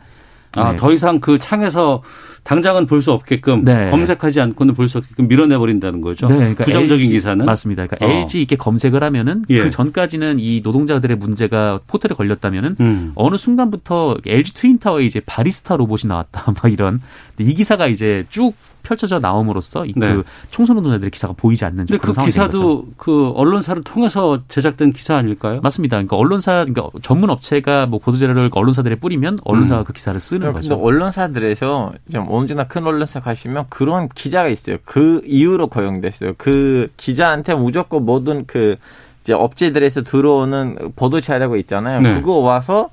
[0.56, 0.78] 아, 네.
[0.78, 2.04] 더 이상 그 창에서
[2.44, 3.90] 당장은 볼 수 없게끔 네.
[3.90, 6.28] 검색하지 않고는 볼 수 없게끔 밀어내 버린다는 거죠.
[6.28, 7.88] 네, 그러니까 부정적인 LG 기사는 맞습니다.
[7.88, 8.22] 그러니까 어.
[8.22, 9.62] LG 이렇게 검색을 하면은 예.
[9.64, 13.12] 그 전까지는 이 노동자들의 문제가 포털에 걸렸다면은 음.
[13.16, 17.02] 어느 순간부터 LG 트윈 타워에 이제 바리스타 로봇이 나왔다 막 이런
[17.40, 20.14] 이 기사가 이제 쭉 펼쳐져 나옴으로써 이 네.
[20.14, 22.28] 그 청소노동자들의 기사가 보이지 않는 근데 그런 그 상황이.
[22.28, 25.62] 기사도 그 언론사를 통해서 제작된 기사 아닐까요?
[25.64, 25.98] 맞습니다.
[25.98, 29.86] 그러니까 언론사 그러니까 전문 업체가 뭐 보도 자료를 언론사들에 뿌리면 언론사가 음.
[29.86, 30.76] 그 기사를 쓰는 근데 거죠.
[30.76, 34.78] 언론사들에서 좀 언제나 큰 언론사 가시면 그런 기자가 있어요.
[34.86, 36.34] 그 이유로 고용됐어요.
[36.38, 38.76] 그 기자한테 무조건 모든 그
[39.24, 42.02] 이제 업체들에서 들어오는 보도 자료가 있잖아요.
[42.02, 42.16] 네.
[42.16, 42.90] 그거 와서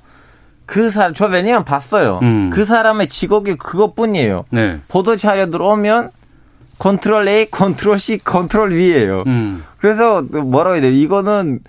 [0.71, 2.19] 그 사람 저 왜냐면 봤어요.
[2.21, 2.49] 음.
[2.53, 4.45] 그 사람의 직업이 그것뿐이에요.
[4.51, 4.79] 네.
[4.87, 6.11] 보도 자료 들어오면
[6.79, 9.23] 컨트롤 A, 컨트롤 C, 컨트롤 V예요.
[9.27, 9.63] 음.
[9.79, 10.93] 그래서 뭐라고 해야 돼요?
[10.93, 11.59] 이거는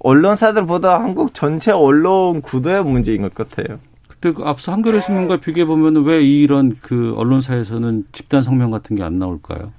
[0.00, 3.78] 언론사들보다 한국 전체 언론 구도의 문제인 것 같아요.
[4.06, 9.02] 그때 그 앞서 한겨레 신문과 비교해 보면 왜 이런 그 언론사에서는 집단 성명 같은 게
[9.02, 9.72] 안 나올까요?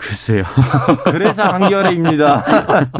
[0.00, 0.42] 글쎄요.
[1.04, 2.44] 그래서 한겨레입니다.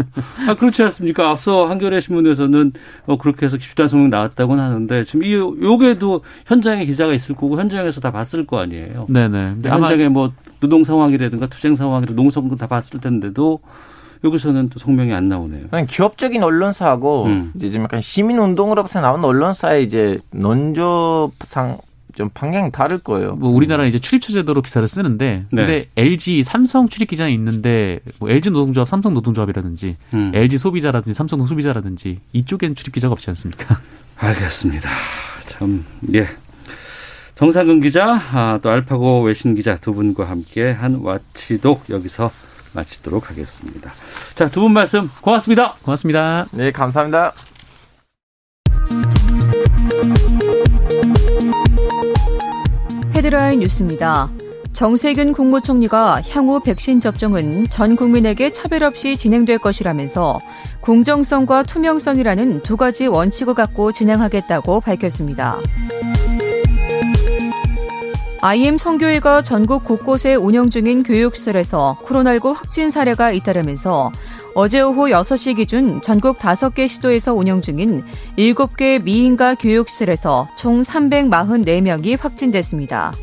[0.49, 1.31] 아, 그렇지 않습니까?
[1.31, 2.73] 앞서 한겨레 신문에서는
[3.07, 8.01] 어, 그렇게 해서 집단 성명 나왔다고는 하는데 지금 이 요게도 현장에 기자가 있을 거고 현장에서
[8.01, 9.07] 다 봤을 거 아니에요.
[9.09, 9.57] 네네.
[9.65, 13.61] 현장에 뭐 노동 상황이라든가 투쟁 상황이라든가 농성도 다 봤을 텐데도
[14.23, 15.69] 여기서는 또 성명이 안 나오네요.
[15.89, 17.53] 기업적인 언론사하고 음.
[17.57, 21.79] 이제 좀 약간 시민 운동으로부터 나온 언론사의 이제 논조상
[22.17, 23.35] 좀 방향이 다를 거예요.
[23.35, 25.65] 뭐 우리나라는 이제 출입처 제도로 기사를 쓰는데 네.
[25.67, 30.33] 근데 LG 삼성 출입 기자는 있는데 뭐 LG 노동조합, 삼성 노동조합이라든지 음.
[30.35, 33.81] LG 소비자라든지 삼성 소비자라든지 이쪽에는 출입 기자가 없지 않습니까?
[34.17, 34.89] 알겠습니다.
[35.49, 36.29] 참, 예.
[37.37, 42.31] 정상근 기자, 아, 또 알파고 외신 기자 두 분과 함께 한 와치독 여기서
[42.75, 43.91] 마치도록 하겠습니다.
[44.35, 45.75] 자, 두 분 말씀 고맙습니다.
[45.83, 46.47] 고맙습니다.
[46.53, 47.33] 네, 감사합니다.
[53.21, 54.31] 헤드라인 뉴스입니다.
[54.73, 60.39] 정세균 국무총리가 향후 백신 접종은 전 국민에게 차별 없이 진행될 것이라면서
[60.81, 65.59] 공정성과 투명성이라는 두 가지 원칙을 갖고 진행하겠다고 밝혔습니다.
[68.41, 74.13] IM 성교회가 전국 곳곳에 운영 중인 교육시설에서 코로나19 확진 사례가 잇따르면서
[74.63, 78.05] 어제 오후 6시 기준 전국 5개 시도에서 운영 중인
[78.37, 83.15] 7개 미인가 교육시설에서 총 344명이 확진됐습니다.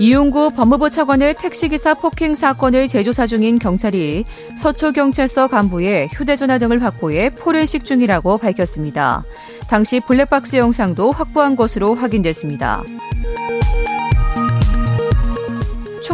[0.00, 4.24] 이용구 법무부 차관의 택시기사 폭행 사건을 재조사 중인 경찰이
[4.56, 9.22] 서초경찰서 간부의 휴대전화 등을 확보해 포렌식 중이라고 밝혔습니다.
[9.68, 12.82] 당시 블랙박스 영상도 확보한 것으로 확인됐습니다.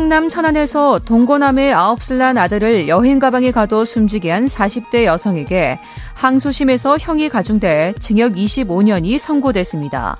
[0.07, 5.81] 충남 천안에서 동거남의 9살 난 아들을 여행 가방에 가둬 숨지게 한 40대 여성에게
[6.15, 10.17] 항소심에서 형이 가중돼 징역 25년이 선고됐습니다.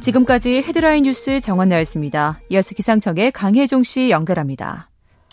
[0.00, 2.40] 지금까지 헤드라인 뉴스 정원 나였습니다.
[2.48, 4.90] 이어서 기상청의 강혜종 씨 연결합니다.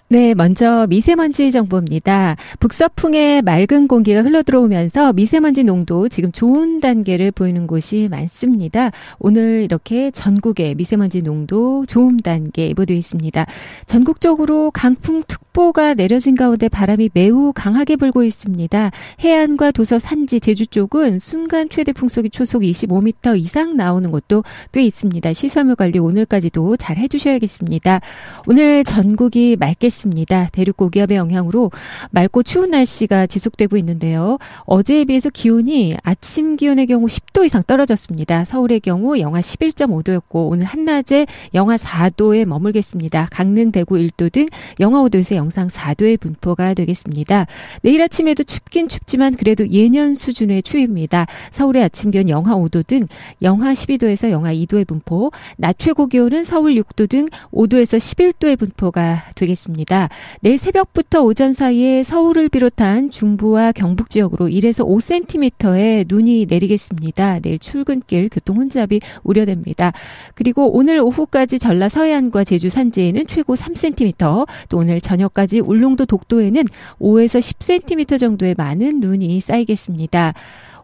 [0.07, 2.35] 네, 먼저 미세먼지 정보입니다.
[2.59, 8.91] 북서풍의 맑은 공기가 흘러들어오면서 미세먼지 농도 지금 좋은 단계를 보이는 곳이 많습니다.
[9.17, 13.47] 오늘 이렇게 전국에 미세먼지 농도 좋은 단계 예보되어 있습니다.
[13.87, 18.91] 전국적으로 강풍특보가 내려진 가운데 바람이 매우 강하게 불고 있습니다.
[19.21, 25.33] 해안과 도서 산지 제주 쪽은 순간 최대 풍속이 초속 25m 이상 나오는 곳도 꽤 있습니다.
[25.33, 28.01] 시설물 관리 오늘까지도 잘 해주셔야겠습니다.
[28.45, 30.49] 오늘 전국이 맑게 있습니다.
[30.51, 31.71] 대륙 고기압의 영향으로
[32.11, 34.37] 맑고 추운 날씨가 지속되고 있는데요.
[34.65, 38.45] 어제에 비해서 기온이 아침 기온의 경우 10도 이상 떨어졌습니다.
[38.45, 43.29] 서울의 경우 영하 11.5도였고 오늘 한낮에 영하 4도에 머물겠습니다.
[43.31, 44.45] 강릉, 대구 1도 등
[44.79, 47.47] 영하 5도에서 영상 4도의 분포가 되겠습니다.
[47.81, 51.25] 내일 아침에도 춥긴 춥지만 그래도 예년 수준의 추위입니다.
[51.51, 53.07] 서울의 아침 기온 영하 5도 등
[53.41, 59.84] 영하 12도에서 영하 2도의 분포, 낮 최고 기온은 서울 6도 등 5도에서 11도의 분포가 되겠습니다.
[59.85, 60.09] 있습니다.
[60.41, 67.39] 내일 새벽부터 오전 사이에 서울을 비롯한 중부와 경북 지역으로 1에서 5cm의 눈이 내리겠습니다.
[67.39, 69.93] 내일 출근길 교통 혼잡이 우려됩니다.
[70.33, 76.63] 그리고 오늘 오후까지 전라 서해안과 제주 산지에는 최고 3cm, 또 오늘 저녁까지 울릉도 독도에는
[76.99, 80.33] 5에서 10cm 정도의 많은 눈이 쌓이겠습니다.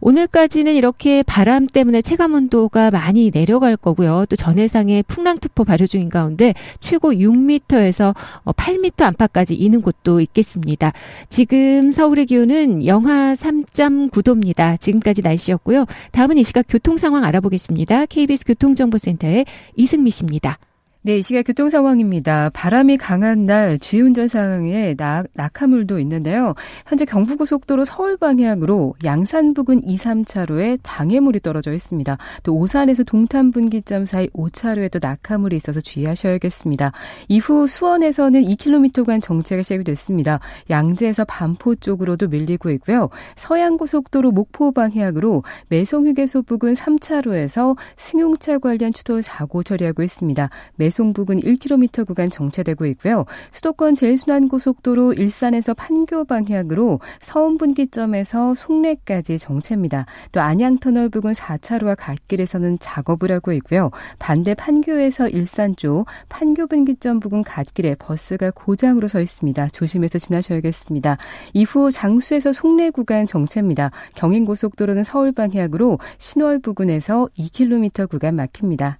[0.02, 4.26] 오늘까지는 이렇게 바람 때문에 체감 온도가 많이 내려갈 거고요.
[4.30, 10.92] 또 전해상에 풍랑특보 발효 중인 가운데 최고 6m에서 8m 안팎까지 이는 곳도 있겠습니다.
[11.30, 14.80] 지금 서울의 기온은 영하 3.9도입니다.
[14.80, 15.86] 지금까지 날씨였고요.
[16.12, 18.08] 다음은 이 시각 교통 상황 알아보겠습니다.
[18.08, 20.58] KBS 교통정보센터의 이승미 씨입니다.
[21.04, 22.52] 네, 이 시각 교통 상황입니다.
[22.54, 26.54] 바람이 강한 날 주의 운전 상황에 낙, 낙하물도 있는데요.
[26.86, 32.20] 현재 경부고속도로 서울 방향으로 양산 부근 2, 3차로에 장애물이 떨어져 있습니다.
[32.44, 36.92] 또 오산에서 동탄 분기점 사이 5차로에도 낙하물이 있어서 주의하셔야겠습니다.
[37.30, 40.40] 이후 수원에서는 2km간 정체가 시작이 됐습니다.
[40.70, 43.10] 양재에서 반포 쪽으로도 밀리고 있고요.
[43.38, 50.48] 서양고속도로 목포 방향으로 매송휴게소 부근 3차로에서 승용차 관련 추돌 사고 처리하고 있습니다.
[50.92, 53.24] 배송 부근 1km 구간 정체되고 있고요.
[53.54, 60.06] 수도권 제일순환고속도로 일산에서 판교 방향으로 서운 분기점에서 송내까지 정체입니다.
[60.34, 63.90] 또 안양터널 부근 4차로와 갓길에서는 작업을 하고 있고요.
[64.20, 69.70] 반대 판교에서 일산 쪽 판교 분기점 부근 갓길에 버스가 고장으로 서 있습니다.
[69.70, 71.16] 조심해서 지나셔야겠습니다.
[71.54, 73.92] 이후 장수에서 송내 구간 정체입니다.
[74.16, 79.00] 경인고속도로는 서울 방향으로 신월 부근에서 2km 구간 막힙니다.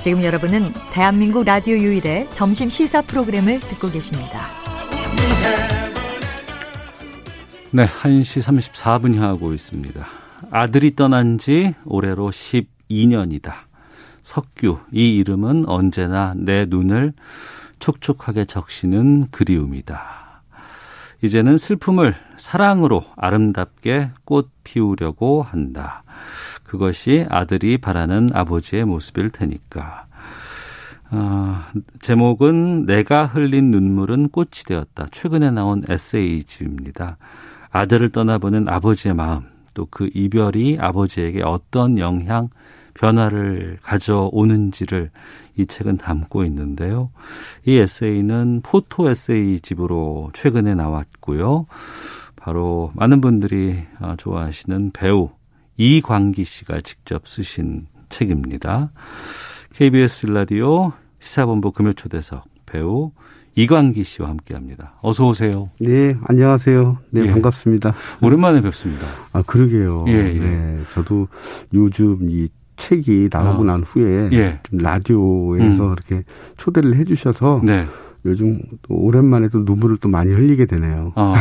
[0.00, 4.40] 지금 여러분은 대한민국 라디오 유일의 점심 시사 프로그램을 듣고 계십니다.
[7.72, 10.06] 네, 1시 34분 향하고 있습니다.
[10.50, 13.52] 아들이 떠난 지 올해로 12년이다.
[14.22, 17.12] 석규, 이 이름은 언제나 내 눈을
[17.78, 20.42] 촉촉하게 적시는 그리움이다.
[21.22, 26.02] 이제는 슬픔을 사랑으로 아름답게 꽃 피우려고 한다.
[26.66, 30.06] 그것이 아들이 바라는 아버지의 모습일 테니까.
[31.10, 31.62] 어,
[32.00, 35.06] 제목은 내가 흘린 눈물은 꽃이 되었다.
[35.12, 37.16] 최근에 나온 에세이집입니다.
[37.70, 39.42] 아들을 떠나보는 아버지의 마음,
[39.74, 42.48] 또 그 이별이 아버지에게 어떤 영향,
[42.94, 45.10] 변화를 가져오는지를
[45.58, 47.10] 이 책은 담고 있는데요.
[47.66, 51.66] 이 에세이는 포토 에세이 집으로 최근에 나왔고요.
[52.36, 55.30] 바로 많은 분들이 어, 좋아하시는 배우
[55.76, 58.90] 이광기 씨가 직접 쓰신 책입니다.
[59.74, 63.12] KBS 라디오 시사본부 금요초대석 배우
[63.54, 64.94] 이광기 씨와 함께합니다.
[65.00, 65.70] 어서 오세요.
[65.80, 66.98] 네, 안녕하세요.
[67.10, 67.30] 네, 예.
[67.30, 67.94] 반갑습니다.
[68.22, 69.06] 오랜만에 뵙습니다.
[69.32, 70.04] 아, 그러게요.
[70.08, 70.38] 예, 예.
[70.38, 71.28] 네, 저도
[71.72, 73.64] 요즘 이 책이 나오고 어.
[73.64, 74.60] 난 후에 예.
[74.62, 75.92] 좀 라디오에서 음.
[75.92, 76.22] 이렇게
[76.58, 77.86] 초대를 해주셔서 네.
[78.26, 81.12] 요즘 또 오랜만에 또 눈물을 또 많이 흘리게 되네요.
[81.16, 81.34] 어,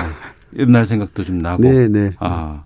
[0.57, 1.63] 옛날 생각도 좀 나고.
[1.63, 2.11] 네, 네.
[2.19, 2.63] 아.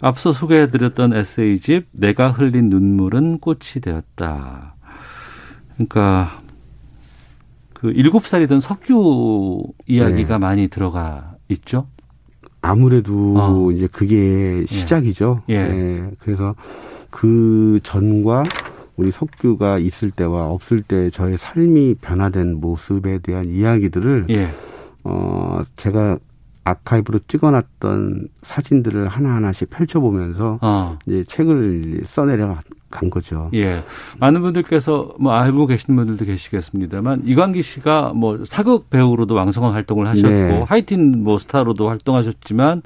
[0.00, 4.74] 앞서 소개해드렸던 에세이집 내가 흘린 눈물은 꽃이 되었다.
[5.74, 6.40] 그러니까
[7.74, 10.38] 그 일곱 살이던 석규 이야기가 네.
[10.38, 11.86] 많이 들어가 있죠.
[12.60, 13.70] 아무래도 어.
[13.72, 15.42] 이제 그게 시작이죠.
[15.48, 15.62] 예.
[15.62, 16.54] 네, 그래서
[17.10, 18.42] 그 전과
[18.96, 24.48] 우리 석규가 있을 때와 없을 때 저의 삶이 변화된 모습에 대한 이야기들을 예.
[25.04, 26.18] 어 제가
[26.68, 30.98] 아카이브로 찍어놨던 사진들을 하나하나씩 펼쳐보면서 어.
[31.06, 32.58] 이제 책을 써내려
[32.90, 33.50] 간 거죠.
[33.52, 33.82] 예.
[34.18, 40.28] 많은 분들께서 뭐 알고 계시는 분들도 계시겠습니다만 이광기 씨가 뭐 사극 배우로도 왕성한 활동을 하셨고
[40.28, 40.64] 네.
[40.66, 42.82] 하이틴 뭐 스타로도 활동하셨지만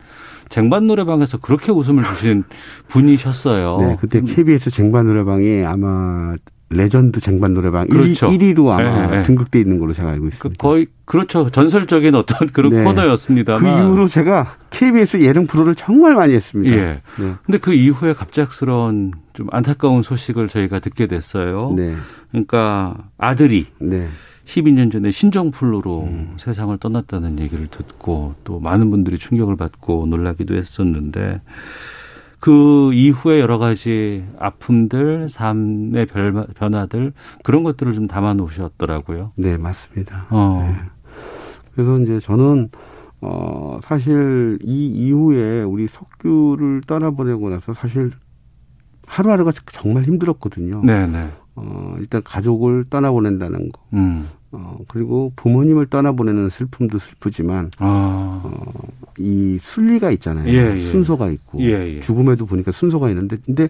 [0.48, 2.44] 쟁반 노래방에서 그렇게 웃음을 주신
[2.88, 3.76] 분이셨어요.
[3.80, 6.34] 네, 그때 KBS 쟁반 노래방이 아마
[6.72, 8.26] 레전드 쟁반 노래방 그렇죠.
[8.26, 9.22] 1위, 로 아마 네, 네.
[9.22, 10.62] 등극돼 있는 걸로 제가 알고 그 있습니다.
[10.62, 12.82] 거의 그렇죠 전설적인 어떤 그런 네.
[12.82, 16.74] 코너였습니다만 그 이후로 제가 KBS 예능 프로를 정말 많이 했습니다.
[16.74, 17.00] 예.
[17.18, 17.32] 네.
[17.44, 21.72] 근데 그 이후에 갑작스러운 좀 안타까운 소식을 저희가 듣게 됐어요.
[21.76, 21.94] 네.
[22.30, 24.08] 그러니까 아들이 네.
[24.44, 26.34] 12년 전에 신종플루로 음.
[26.38, 31.40] 세상을 떠났다는 얘기를 듣고 또 많은 분들이 충격을 받고 놀라기도 했었는데
[32.42, 37.12] 그 이후에 여러 가지 아픔들, 삶의 별- 변화들
[37.44, 39.30] 그런 것들을 좀 담아 놓으셨더라고요.
[39.36, 40.26] 네, 맞습니다.
[40.28, 40.66] 어.
[40.68, 40.74] 네.
[41.72, 42.68] 그래서 이제 저는
[43.20, 48.10] 어 사실 이 이후에 우리 석규를 떠나보내고 나서 사실
[49.06, 50.82] 하루하루가 정말 힘들었거든요.
[50.84, 51.28] 네, 네.
[51.54, 53.82] 어 일단 가족을 떠나보낸다는 거.
[53.92, 54.26] 음.
[54.52, 58.42] 어 그리고 부모님을 떠나보내는 슬픔도 슬프지만 아.
[59.18, 60.48] 이 순리가 있잖아요.
[60.48, 60.80] 예, 예.
[60.80, 62.00] 순서가 있고 예, 예.
[62.00, 63.66] 죽음에도 보니까 순서가 있는데 근데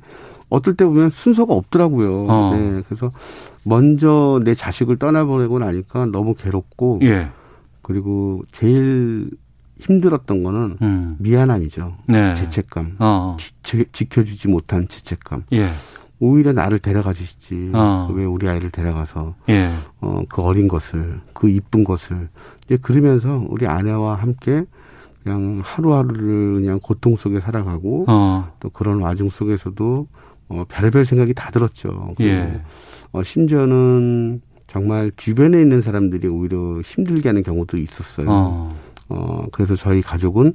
[0.49, 2.27] 어떨 때 보면 순서가 없더라고요.
[2.29, 2.55] 어.
[2.55, 3.13] 네, 그래서
[3.65, 7.29] 먼저 내 자식을 떠나보내고 나니까 너무 괴롭고 예.
[7.81, 9.31] 그리고 제일
[9.81, 11.17] 힘들었던 거는 음.
[11.19, 11.97] 미안함이죠.
[12.07, 12.35] 네.
[12.37, 12.97] 죄책감.
[12.99, 13.37] 어.
[13.63, 15.45] 지, 지켜주지 못한 죄책감.
[16.23, 16.27] 예.
[16.27, 17.73] 오히려 나를 데려가 주시지.
[17.75, 18.09] 어.
[18.13, 19.71] 왜 우리 아이를 데려가서 예.
[20.01, 22.29] 어, 그 어린 것을, 그 이쁜 것을
[22.65, 24.65] 이제 그러면서 우리 아내와 함께
[25.23, 28.53] 그냥 하루하루를 그냥 고통 속에 살아가고 어.
[28.61, 30.07] 또 그런 와중 속에서도
[30.49, 32.15] 어, 별의별 생각이 다 들었죠.
[32.17, 32.61] 그리고 예.
[33.13, 38.27] 어, 심지어는 정말 주변에 있는 사람들이 오히려 힘들게 하는 경우도 있었어요.
[38.29, 38.69] 어.
[39.09, 40.55] 어, 그래서 저희 가족은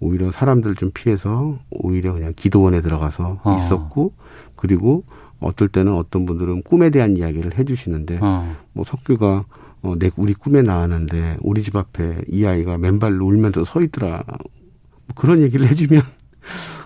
[0.00, 3.56] 오히려 사람들을 좀 피해서 오히려 그냥 기도원에 들어가서 어.
[3.56, 4.12] 있었고
[4.56, 5.04] 그리고
[5.40, 8.56] 어떨 때는 어떤 분들은 꿈에 대한 이야기를 해주시는데 어.
[8.72, 9.44] 뭐 석규가
[9.82, 14.22] 어, 내 우리 꿈에 나왔는데 우리 집 앞에 이 아이가 맨발로 울면서 서 있더라.
[14.26, 14.38] 뭐
[15.14, 16.00] 그런 얘기를 해주면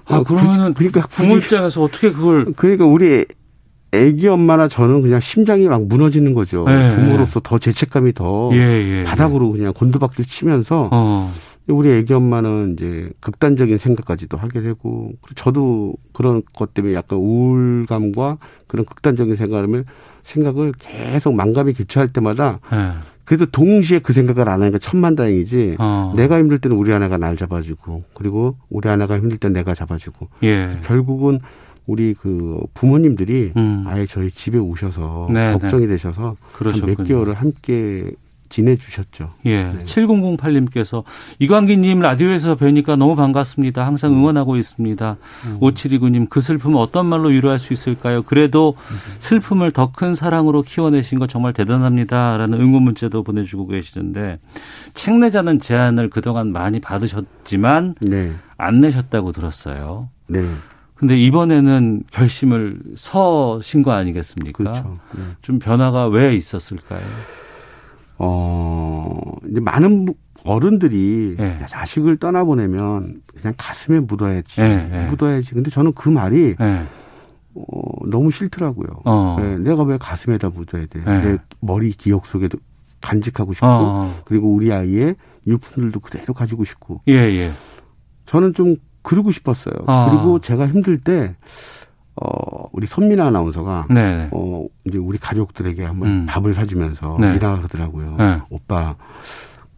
[0.06, 3.24] 아, 어, 그러면은 굳이- 그러니까 굳이- 부모 입장에서 어떻게 그걸 그러니까 우리
[3.92, 6.64] 애기 엄마나 저는 그냥 심장이 막 무너지는 거죠.
[6.66, 6.94] 네.
[6.94, 9.04] 부모로서 더 죄책감이 더 예, 예, 예.
[9.04, 11.32] 바닥으로 그냥 곤두박질 치면서 어.
[11.68, 18.86] 우리 애기 엄마는 이제 극단적인 생각까지도 하게 되고 저도 그런 것 때문에 약간 우울감과 그런
[18.86, 19.84] 극단적인 생각을
[20.22, 22.92] 생각을 계속 만감이 교차할 때마다 예.
[23.24, 25.76] 그래도 동시에 그 생각을 안 하니까 천만 다행이지.
[25.78, 26.14] 어.
[26.16, 30.78] 내가 힘들 때는 우리 아내가 날 잡아주고 그리고 우리 아내가 힘들 때 내가 잡아주고 예.
[30.84, 31.40] 결국은
[31.86, 33.84] 우리 그 부모님들이 음.
[33.86, 36.96] 아예 저희 집에 오셔서 네, 걱정이 되셔서 한 그러셨군요.
[36.96, 38.12] 몇 개월을 함께
[38.48, 39.34] 지내주셨죠.
[39.46, 39.64] 예.
[39.64, 39.84] 네.
[39.84, 41.04] 7008님께서
[41.38, 43.84] 이광기님 라디오에서 뵈니까 너무 반갑습니다.
[43.84, 44.18] 항상 음.
[44.18, 45.16] 응원하고 있습니다.
[45.60, 48.22] 5729님 그 슬픔을 어떤 말로 위로할 수 있을까요?
[48.22, 48.76] 그래도
[49.18, 52.36] 슬픔을 더 큰 사랑으로 키워내신 거 정말 대단합니다.
[52.36, 54.38] 라는 응원 문자도 보내주고 계시는데
[54.94, 58.32] 책 내자는 제안을 그동안 많이 받으셨지만 네.
[58.56, 60.08] 안 내셨다고 들었어요.
[60.28, 60.46] 네.
[60.94, 64.52] 근데 이번에는 결심을 서신 거 아니겠습니까?
[64.56, 64.98] 그렇죠.
[65.16, 65.22] 네.
[65.42, 67.00] 좀 변화가 왜 있었을까요?
[68.18, 70.14] 어, 이제 많은 부-
[70.44, 71.58] 어른들이 예.
[71.68, 74.60] 자식을 떠나보내면 그냥 가슴에 묻어야지.
[74.60, 75.06] 예, 예.
[75.06, 75.52] 묻어야지.
[75.54, 76.82] 근데 저는 그 말이 예.
[77.54, 78.86] 어, 너무 싫더라고요.
[79.04, 79.36] 어.
[79.40, 81.00] 예, 내가 왜 가슴에다 묻어야 돼?
[81.06, 81.10] 예.
[81.32, 82.58] 내 머리 기억 속에도
[83.00, 84.20] 간직하고 싶고 어.
[84.24, 85.16] 그리고 우리 아이의
[85.46, 87.50] 유품들도 그대로 가지고 싶고 예, 예.
[88.26, 89.74] 저는 좀 그러고 싶었어요.
[89.86, 90.08] 아.
[90.10, 91.34] 그리고 제가 힘들 때
[92.20, 94.28] 어, 우리 선민아 아나운서가 네.
[94.32, 96.26] 어, 이제 우리 가족들에게 한번 음.
[96.26, 97.34] 밥을 사주면서 네.
[97.36, 98.16] 이라 그러더라고요.
[98.18, 98.40] 네.
[98.50, 98.96] 오빠,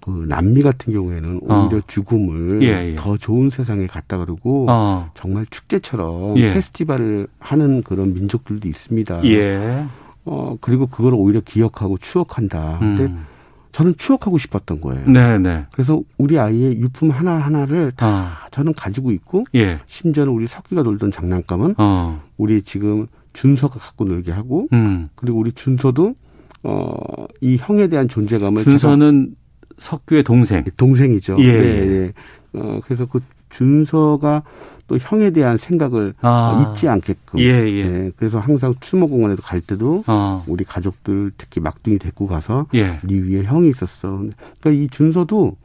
[0.01, 1.64] 그 남미 같은 경우에는 어.
[1.64, 2.97] 오히려 죽음을 예, 예.
[2.97, 5.11] 더 좋은 세상에 갔다 그러고 어.
[5.14, 6.55] 정말 축제처럼 예.
[6.55, 9.24] 페스티벌을 하는 그런 민족들도 있습니다.
[9.24, 9.84] 예.
[10.24, 12.78] 어, 그리고 그걸 오히려 기억하고 추억한다.
[12.78, 13.26] 근데 음.
[13.73, 15.09] 저는 추억하고 싶었던 거예요.
[15.09, 15.66] 네, 네.
[15.73, 19.79] 그래서 우리 아이의 유품 하나 하나를 다 아, 저는 가지고 있고 예.
[19.87, 22.23] 심지어는 우리 석기가 놀던 장난감은 어.
[22.37, 25.09] 우리 지금 준서가 갖고 놀게 하고 음.
[25.14, 26.14] 그리고 우리 준서도
[26.62, 29.35] 어이 형에 대한 존재감을 준서는
[29.79, 30.64] 석규의 동생.
[30.77, 31.37] 동생이죠.
[31.41, 31.85] 예, 네, 예.
[31.87, 32.12] 네.
[32.53, 34.42] 어 그래서 그 준서가
[34.86, 36.72] 또 형에 대한 생각을 아.
[36.74, 37.38] 잊지 않게끔.
[37.38, 37.84] 예, 예.
[37.88, 40.42] 네, 그래서 항상 추모공원에도 갈 때도 어.
[40.48, 42.98] 우리 가족들 특히 막둥이 데리고 가서 예.
[43.03, 44.09] 네 위에 형이 있었어.
[44.61, 45.57] 그러니까 이 준서도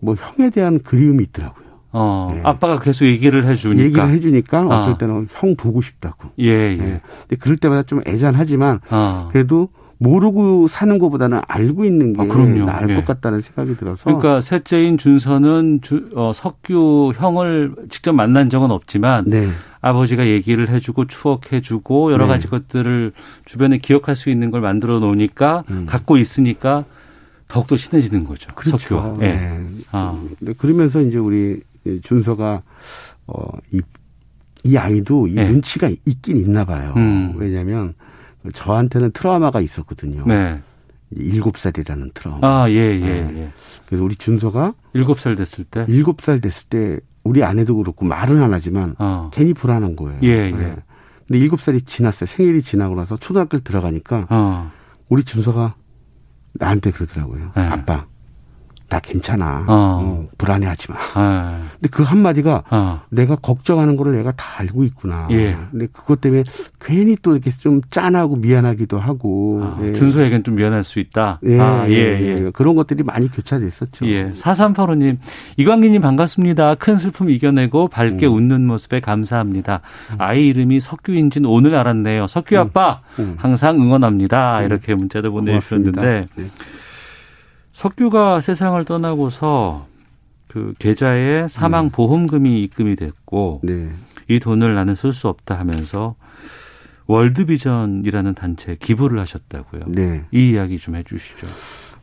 [0.00, 1.66] 뭐 형에 대한 그리움이 있더라고요.
[1.92, 2.30] 어.
[2.32, 2.40] 네.
[2.44, 3.84] 아빠가 계속 얘기를 해주니까.
[3.84, 4.80] 얘기를 해주니까 아.
[4.80, 6.30] 어쩔 때는 형 보고 싶다고.
[6.38, 6.76] 예, 예.
[6.76, 7.00] 네.
[7.22, 9.28] 근데 그럴 때마다 좀 애잔하지만 아.
[9.32, 9.68] 그래도
[9.98, 12.64] 모르고 사는 것보다는 알고 있는 게 아, 그럼요.
[12.64, 12.94] 나을 예.
[12.94, 14.04] 것 같다는 생각이 들어서.
[14.04, 19.48] 그러니까 셋째인 준서는 주, 어, 석규 형을 직접 만난 적은 없지만 네.
[19.80, 22.32] 아버지가 얘기를 해주고 추억해주고 여러 네.
[22.32, 23.12] 가지 것들을
[23.44, 25.86] 주변에 기억할 수 있는 걸 만들어 놓으니까 음.
[25.86, 26.84] 갖고 있으니까
[27.48, 28.52] 더욱더 친해지는 거죠.
[28.54, 28.78] 그렇죠.
[28.78, 29.16] 석규와.
[29.22, 29.26] 예.
[29.26, 29.60] 네.
[29.90, 30.20] 아.
[30.38, 31.60] 네, 그러면서 이제 우리
[32.02, 32.62] 준서가
[33.26, 33.80] 어, 이,
[34.62, 35.50] 이 아이도 이 네.
[35.50, 36.94] 눈치가 있긴 있나 봐요.
[36.96, 37.34] 음.
[37.36, 37.94] 왜냐하면
[38.52, 40.24] 저한테는 트라우마가 있었거든요.
[40.26, 40.60] 네.
[41.10, 42.46] 일곱 살이라는 트라우마.
[42.46, 43.30] 아, 예, 예, 네.
[43.34, 43.52] 예.
[43.86, 45.84] 그래서 우리 준서가 일곱 살 됐을 때.
[45.88, 49.30] 일곱 살 됐을 때 우리 아내도 그렇고 말은 안 하지만 어.
[49.32, 50.18] 괜히 불안한 거예요.
[50.22, 50.50] 예, 예.
[50.50, 50.76] 네.
[51.26, 52.26] 근데 일곱 살이 지났어요.
[52.26, 54.70] 생일이 지나고 나서 초등학교를 들어가니까 어.
[55.08, 55.74] 우리 준서가
[56.54, 57.52] 나한테 그러더라고요.
[57.54, 57.62] 네.
[57.62, 58.06] 아빠,
[58.88, 59.66] 나 괜찮아.
[59.66, 59.66] 어.
[59.68, 60.96] 어, 불안해하지 마.
[61.12, 61.68] 아.
[61.74, 63.02] 근데 그 한마디가 어.
[63.10, 65.28] 내가 걱정하는 거를 내가 다 알고 있구나.
[65.30, 65.56] 예.
[65.70, 66.44] 근데 그것 때문에
[66.80, 69.60] 괜히 또 이렇게 좀 짠하고 미안하기도 하고.
[69.62, 69.92] 아, 예.
[69.92, 71.38] 준서에겐 좀 미안할 수 있다.
[71.44, 72.44] 예, 아, 예, 예, 예.
[72.46, 72.50] 예.
[72.54, 74.06] 그런 것들이 많이 교차됐었죠.
[74.06, 74.30] 예.
[74.32, 75.18] 4385님,
[75.58, 76.76] 이광기님 반갑습니다.
[76.76, 78.32] 큰 슬픔 이겨내고 밝게 음.
[78.32, 79.82] 웃는 모습에 감사합니다.
[80.16, 82.26] 아이 이름이 석규인지는 오늘 알았네요.
[82.26, 83.34] 석규 아빠, 음.
[83.36, 84.60] 항상 응원합니다.
[84.60, 84.64] 음.
[84.64, 86.00] 이렇게 문자도 고맙습니다.
[86.00, 86.50] 보내주셨는데, 네.
[87.78, 89.86] 석규가 세상을 떠나고서
[90.48, 93.90] 그 계좌에 사망 보험금이 입금이 됐고, 네.
[94.26, 96.16] 이 돈을 나는 쓸 수 없다 하면서
[97.06, 99.82] 월드비전이라는 단체에 기부를 하셨다고요.
[99.86, 100.24] 네.
[100.32, 101.46] 이 이야기 좀 해주시죠.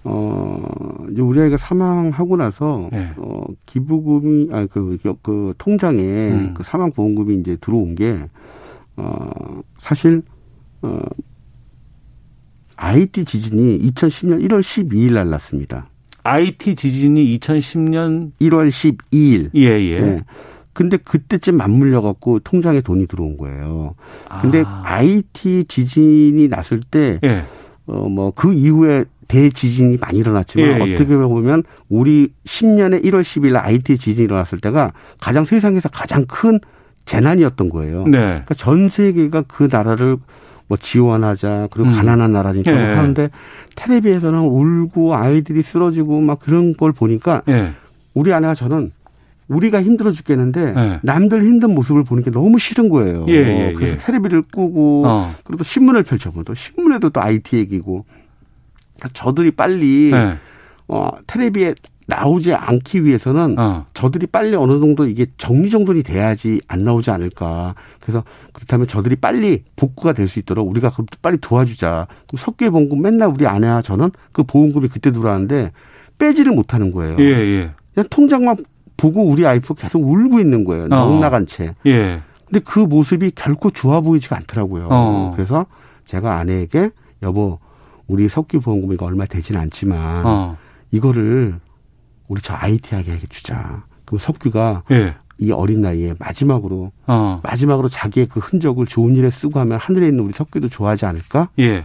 [0.06, 0.64] 어,
[1.12, 3.12] 이제 우리 아이가 사망하고 나서, 네.
[3.18, 6.54] 어, 기부금이, 아, 그, 그, 그 통장에 음.
[6.54, 8.30] 그 사망보험금이 이제 들어온 게,
[8.96, 9.30] 어,
[9.78, 10.22] 사실,
[10.82, 11.02] 어,
[12.78, 15.88] IT 지진이 2010년 1월 12일 날 났습니다.
[16.24, 19.50] IT 지진이 2010년 1월 12일.
[19.56, 20.00] 예, 예.
[20.00, 20.22] 네.
[20.74, 23.96] 근데 그때쯤 맞물려 갖고 통장에 돈이 들어온 거예요.
[24.42, 24.82] 근데 아.
[24.86, 27.44] IT 지진이 났을 때 예.
[27.88, 30.94] 어 뭐 그 이후에 대지진이 많이 일어났지만 예, 예.
[30.94, 36.60] 어떻게 보면 우리 10년에 1월 10일 날 IT 지진이 일어났을 때가 가장 세상에서 가장 큰
[37.06, 38.06] 재난이었던 거예요.
[38.06, 38.18] 네.
[38.18, 40.18] 그러니까 전 세계가 그 나라를
[40.68, 41.96] 뭐 지원하자 그리고 음.
[41.96, 42.96] 가난한 나라니까 예.
[42.96, 43.30] 하는데
[43.76, 47.74] 텔레비에서는 울고 아이들이 쓰러지고 막 그런 걸 보니까 예.
[48.14, 48.92] 우리 아내가 저는
[49.48, 51.00] 우리가 힘들어 죽겠는데 예.
[51.04, 53.26] 남들 힘든 모습을 보는 게 너무 싫은 거예요.
[53.30, 53.98] 예, 예, 그래서 예.
[54.00, 55.32] 텔레비를 끄고 어.
[55.44, 58.06] 그리고 또 신문을 펼쳐보면 또 신문에도 또 IT 얘기고
[58.96, 60.38] 그러니까 저들이 빨리 예.
[60.88, 61.76] 어, 텔레비에
[62.08, 63.86] 나오지 않기 위해서는 어.
[63.94, 67.74] 저들이 빨리 어느 정도 이게 정리정돈이 돼야지 안 나오지 않을까.
[68.00, 72.08] 그래서 그렇다면 저들이 빨리 복구가 될 수 있도록 우리가 그럼 빨리 도와주자.
[72.28, 75.72] 그럼 석계 보험금 맨날 우리 아내와 저는 그 보험금이 그때 들어왔는데
[76.20, 77.18] 빼지를 못하는 거예요.
[77.20, 77.72] 예, 예.
[77.94, 78.58] 그냥 통장만
[78.98, 80.88] 보고 우리 와이프 계속 울고 있는 거예요.
[80.88, 81.74] 넋 나간 채.
[81.86, 82.22] 예.
[82.46, 84.88] 근데 그 모습이 결코 좋아 보이지가 않더라고요.
[84.92, 85.32] 어.
[85.36, 85.66] 그래서
[86.06, 86.92] 제가 아내에게
[87.24, 87.60] 여보
[88.08, 90.58] 우리 석기 보험금이 얼마 되진 않지만 어.
[90.92, 91.56] 이거를
[92.28, 93.84] 우리 저 IT하게 해주자.
[94.06, 95.16] 그럼 석규가 예.
[95.38, 97.42] 이 어린 나이에 마지막으로 어.
[97.44, 101.50] 마지막으로 자기의 그 흔적을 좋은 일에 쓰고 하면 하늘에 있는 우리 석규도 좋아하지 않을까?
[101.60, 101.84] 예.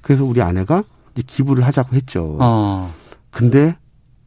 [0.00, 0.82] 그래서 우리 아내가
[1.14, 2.38] 이제 기부를 하자고 했죠.
[2.40, 2.92] 어.
[3.30, 3.76] 근데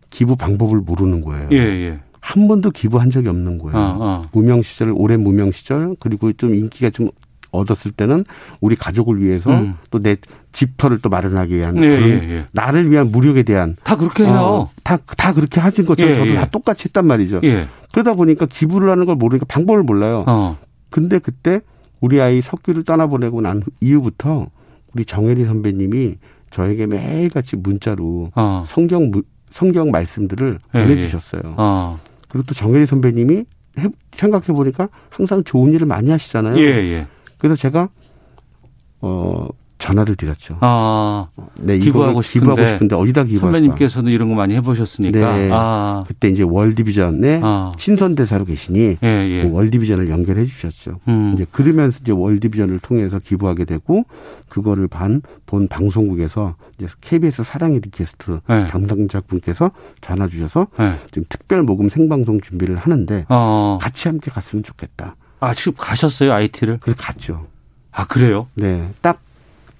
[0.09, 1.49] 기부 방법을 모르는 거예요.
[1.51, 1.99] 예, 예.
[2.19, 3.77] 한 번도 기부한 적이 없는 거예요.
[3.77, 4.25] 어, 어.
[4.31, 7.09] 무명 시절, 오랜 무명 시절, 그리고 좀 인기가 좀
[7.51, 8.25] 얻었을 때는
[8.61, 9.75] 우리 가족을 위해서 음.
[9.91, 10.17] 또내
[10.51, 12.45] 집터를 또 마련하기 위한 예, 그런 예, 예.
[12.51, 14.37] 나를 위한 무력에 대한 다 그렇게 해요.
[14.39, 16.35] 어, 다, 다 그렇게 하신 것처럼 예, 저도 예.
[16.35, 17.41] 다 똑같이 했단 말이죠.
[17.43, 17.67] 예.
[17.91, 20.23] 그러다 보니까 기부를 하는 걸 모르니까 방법을 몰라요.
[20.27, 20.57] 어.
[20.89, 21.61] 근데 그때
[22.01, 24.47] 우리 아이 석규를 떠나보내고 난 이후부터
[24.95, 26.15] 우리 정혜리 선배님이
[26.49, 28.63] 저에게 매일같이 문자로 어.
[28.65, 31.41] 성경 무- 성경 말씀들을 예, 보내주셨어요.
[31.57, 31.99] 어.
[32.27, 33.45] 그리고 또 정혜리 선배님이
[34.13, 36.55] 생각해 보니까 항상 좋은 일을 많이 하시잖아요.
[37.39, 37.47] 예, 예.
[37.49, 37.89] 그래서 제가
[39.01, 39.47] 어
[39.79, 40.57] 전화를 드렸죠.
[40.59, 43.45] 아, 네, 기부하고 싶은데, 기부하고 싶은데 어디다 기부할까?
[43.47, 45.37] 선배님께서는 이런 거 많이 해보셨으니까.
[45.37, 45.49] 네.
[45.53, 47.71] 아, 그때 이제 월드비전의 아.
[47.77, 49.43] 친선 대사로 계시니 예, 예.
[49.43, 50.99] 그 월드비전을 연결해 주셨죠.
[51.07, 51.31] 음.
[51.33, 54.03] 이제 그러면서 이제 월드비전을 통해서 기부하게 되고
[54.49, 58.67] 그거를 반 본 방송국에서 이제 KBS 사랑의 리퀘스트 네.
[58.67, 59.71] 담당자 분께서
[60.01, 60.93] 전화 주셔서 네.
[61.09, 63.79] 지금 특별 모금 생방송 준비를 하는데 어.
[63.81, 65.15] 같이 함께 갔으면 좋겠다.
[65.39, 66.79] 아, 지금 가셨어요, IT를?
[66.81, 67.47] 그래서 갔죠.
[67.91, 68.47] 아, 그래요?
[68.55, 69.19] 네, 딱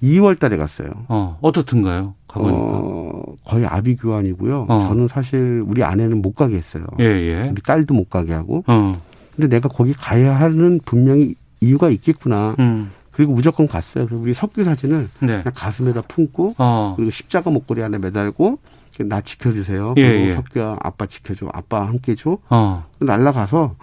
[0.01, 0.89] 2월 달에 갔어요.
[1.07, 2.13] 어, 어떻든가요?
[2.27, 2.57] 가보니까.
[2.57, 4.65] 어, 거의 아비규환이고요.
[4.69, 4.79] 어.
[4.87, 6.85] 저는 사실 우리 아내는 못 가게 했어요.
[6.99, 7.49] 예, 예.
[7.49, 8.63] 우리 딸도 못 가게 하고.
[8.67, 8.93] 어,
[9.35, 12.55] 근데 내가 거기 가야 하는 분명히 이유가 있겠구나.
[12.59, 14.05] 음, 그리고 무조건 갔어요.
[14.05, 15.27] 그리고 우리 석규 사진을 네.
[15.27, 18.59] 그냥 가슴에다 품고 어, 그리고 십자가 목걸이 안에 매달고
[18.99, 19.95] 나 지켜주세요.
[19.97, 20.33] 예, 그리고 예.
[20.33, 21.49] 석규야 아빠 지켜줘.
[21.53, 22.37] 아빠 함께 줘.
[22.49, 23.75] 어, 날라가서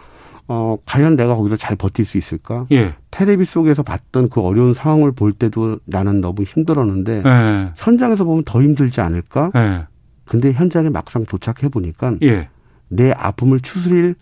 [0.48, 2.66] 어 과연 내가 거기서 잘 버틸 수 있을까?
[2.72, 8.44] 예, 테레비 속에서 봤던 그 어려운 상황을 볼 때도 나는 너무 힘들었는데 예, 현장에서 보면
[8.44, 9.50] 더 힘들지 않을까?
[9.56, 9.86] 예,
[10.24, 12.48] 근데 현장에 막상 도착해 보니까 예.
[12.88, 14.14] 내 아픔을 추스릴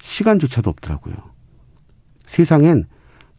[0.00, 1.14] 시간조차도 없더라고요.
[2.26, 2.84] 세상엔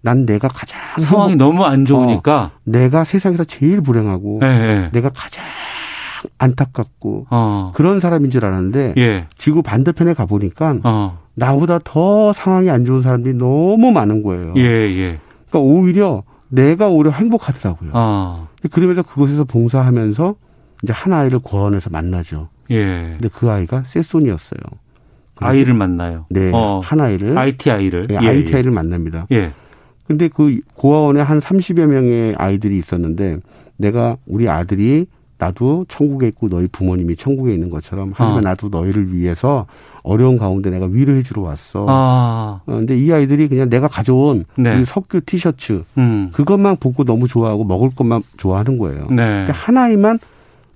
[0.02, 2.52] 난 내가 가장 상황이 행복- 너무 안 좋으니까.
[2.64, 4.90] 내가 세상에서 제일 불행하고 예, 예.
[4.94, 5.44] 내가 가장
[6.38, 12.70] 안타깝고 어, 그런 사람인 줄 알았는데 예, 지구 반대편에 가 보니까 어, 나보다 더 상황이
[12.70, 14.54] 안 좋은 사람들이 너무 많은 거예요.
[14.58, 15.20] 예, 예.
[15.50, 17.92] 그러니까 오히려 내가 오히려 행복하더라고요.
[17.94, 20.36] 어, 그러면서 그곳에서 봉사하면서
[20.84, 22.50] 이제 한 아이를 고아원에서 만나죠.
[22.72, 23.16] 예.
[23.20, 24.60] 근데 그 아이가 세손이었어요.
[25.42, 26.26] 아이를 만나요.
[26.30, 28.08] 네, 어, 한 아이를 IT 아이를.
[28.08, 29.28] 네, 예, ITI를 만납니다.
[29.32, 29.52] 예.
[30.08, 33.38] 근데 그 고아원에 한 30여 명의 아이들이 있었는데
[33.78, 35.06] 내가 우리 아들이
[35.40, 38.42] 나도 천국에 있고 너희 부모님이 천국에 있는 것처럼 하지만 어.
[38.42, 39.66] 나도 너희를 위해서
[40.04, 41.86] 어려운 가운데 내가 위로해 주러 왔어.
[41.88, 44.76] 아, 어, 근데 이 아이들이 그냥 내가 가져온 네.
[44.76, 49.08] 우리 석규 티셔츠 음, 그것만 보고 너무 좋아하고 먹을 것만 좋아하는 거예요.
[49.10, 49.38] 네.
[49.38, 50.20] 근데 한 아이만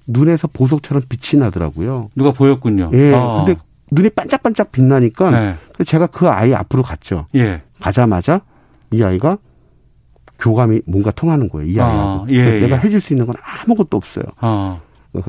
[0.07, 2.09] 눈에서 보석처럼 빛이 나더라고요.
[2.15, 2.91] 누가 보였군요.
[2.93, 3.11] 예.
[3.13, 3.43] 어.
[3.45, 3.59] 근데
[3.91, 5.55] 눈이 반짝반짝 빛나니까 네.
[5.85, 7.25] 제가 그 아이 앞으로 갔죠.
[7.35, 7.61] 예.
[7.81, 8.41] 가자마자
[8.91, 9.37] 이 아이가
[10.39, 11.69] 교감이 뭔가 통하는 거예요.
[11.69, 12.25] 이 아, 아이하고.
[12.29, 12.81] 예, 그래서 내가 예.
[12.81, 14.25] 해줄 수 있는 건 아무것도 없어요.
[14.41, 14.81] 어,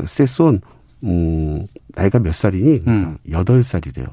[0.07, 0.61] 세손
[1.05, 2.83] 음, 나이가 몇 살이니?
[2.87, 3.19] 음.
[3.31, 4.07] 여덟 살이래요.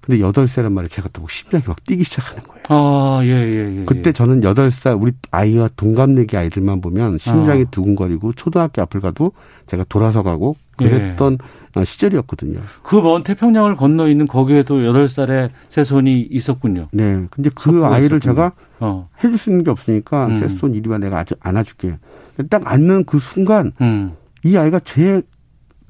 [0.00, 2.62] 근데 여덟 살란 말에 제가 또 심장이 막 뛰기 시작하는 거예요.
[2.68, 3.84] 아, 예, 예, 예.
[3.84, 7.66] 그때 저는 여덟 살 우리 아이와 동갑내기 아이들만 보면 심장이 어.
[7.70, 9.30] 두근거리고 초등학교 앞을 가도
[9.68, 11.38] 제가 돌아서 가고 그랬던
[11.74, 12.60] 어, 시절이었거든요.
[12.82, 16.88] 그 먼 태평양을 건너 있는 거기에도 8살의 새 손이 있었군요.
[16.92, 17.26] 네.
[17.30, 18.20] 근데 그 아이를 있었군요.
[18.20, 19.08] 제가 어.
[19.22, 20.34] 해줄 수 있는 게 없으니까 음.
[20.34, 21.98] 세손 이리 와 내가 아주 안아줄게.
[22.50, 24.12] 딱 안는 그 순간 음.
[24.44, 25.22] 이 아이가 제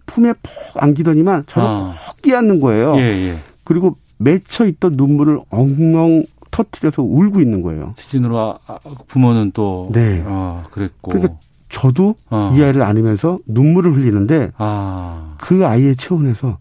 [0.06, 1.94] 품에 푹 안기더니만 저를 아.
[2.06, 2.96] 콕 끼안는 거예요.
[2.96, 3.36] 예, 예.
[3.64, 7.94] 그리고 맺혀 있던 눈물을 엉엉 터트려서 울고 있는 거예요.
[7.96, 8.78] 지진으로 아, 아,
[9.08, 10.22] 부모는 또 네.
[10.26, 11.10] 어, 그랬고.
[11.10, 11.34] 그러니까
[11.72, 12.52] 저도 어.
[12.54, 15.34] 이 아이를 안으면서 눈물을 흘리는데 아.
[15.38, 16.58] 그 아이의 체온에서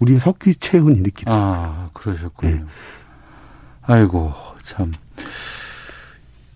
[0.00, 1.32] 우리의 석규 체온이 느끼다.
[1.32, 2.54] 아, 그러셨군요.
[2.54, 2.64] 네.
[3.82, 4.32] 아이고,
[4.62, 4.92] 참.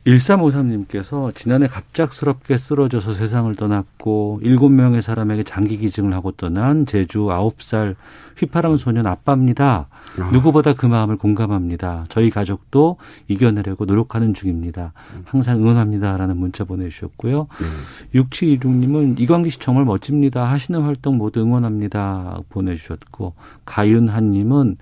[0.07, 7.97] 1353님께서 지난해 갑작스럽게 쓰러져서 세상을 떠났고 7명의 사람에게 장기 기증을 하고 떠난 제주 9살
[8.37, 9.87] 휘파람 소년 아빠입니다.
[10.21, 10.31] 아.
[10.33, 12.05] 누구보다 그 마음을 공감합니다.
[12.09, 12.97] 저희 가족도
[13.29, 14.93] 이겨내려고 노력하는 중입니다.
[15.25, 17.47] 항상 응원합니다라는 문자 보내주셨고요.
[18.13, 18.21] 네.
[18.21, 20.45] 6726님은 이광기 씨 정말 멋집니다.
[20.45, 22.41] 하시는 활동 모두 응원합니다.
[22.51, 23.35] 보내주셨고
[23.65, 24.77] 가윤한님은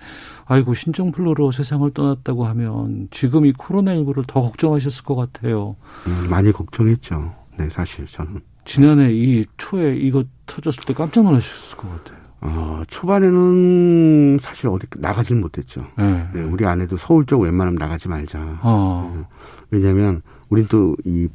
[0.45, 5.75] 아이고 신종플루로 세상을 떠났다고 하면 지금 이 코로나19를 더 걱정하셨을 것 같아요.
[6.07, 7.31] 음, 많이 걱정했죠.
[7.57, 8.41] 네, 사실 저는.
[8.65, 12.23] 지난해 이 초에 이거 터졌을 때 깜짝 놀라셨을 것 같아요.
[12.41, 15.85] 어, 초반에는 사실 어디 나가질 못했죠.
[15.97, 16.27] 네.
[16.33, 18.59] 네, 우리 아내도 서울 쪽 웬만하면 나가지 말자.
[18.61, 19.25] 어.
[19.71, 21.29] 왜냐하면 우린 또이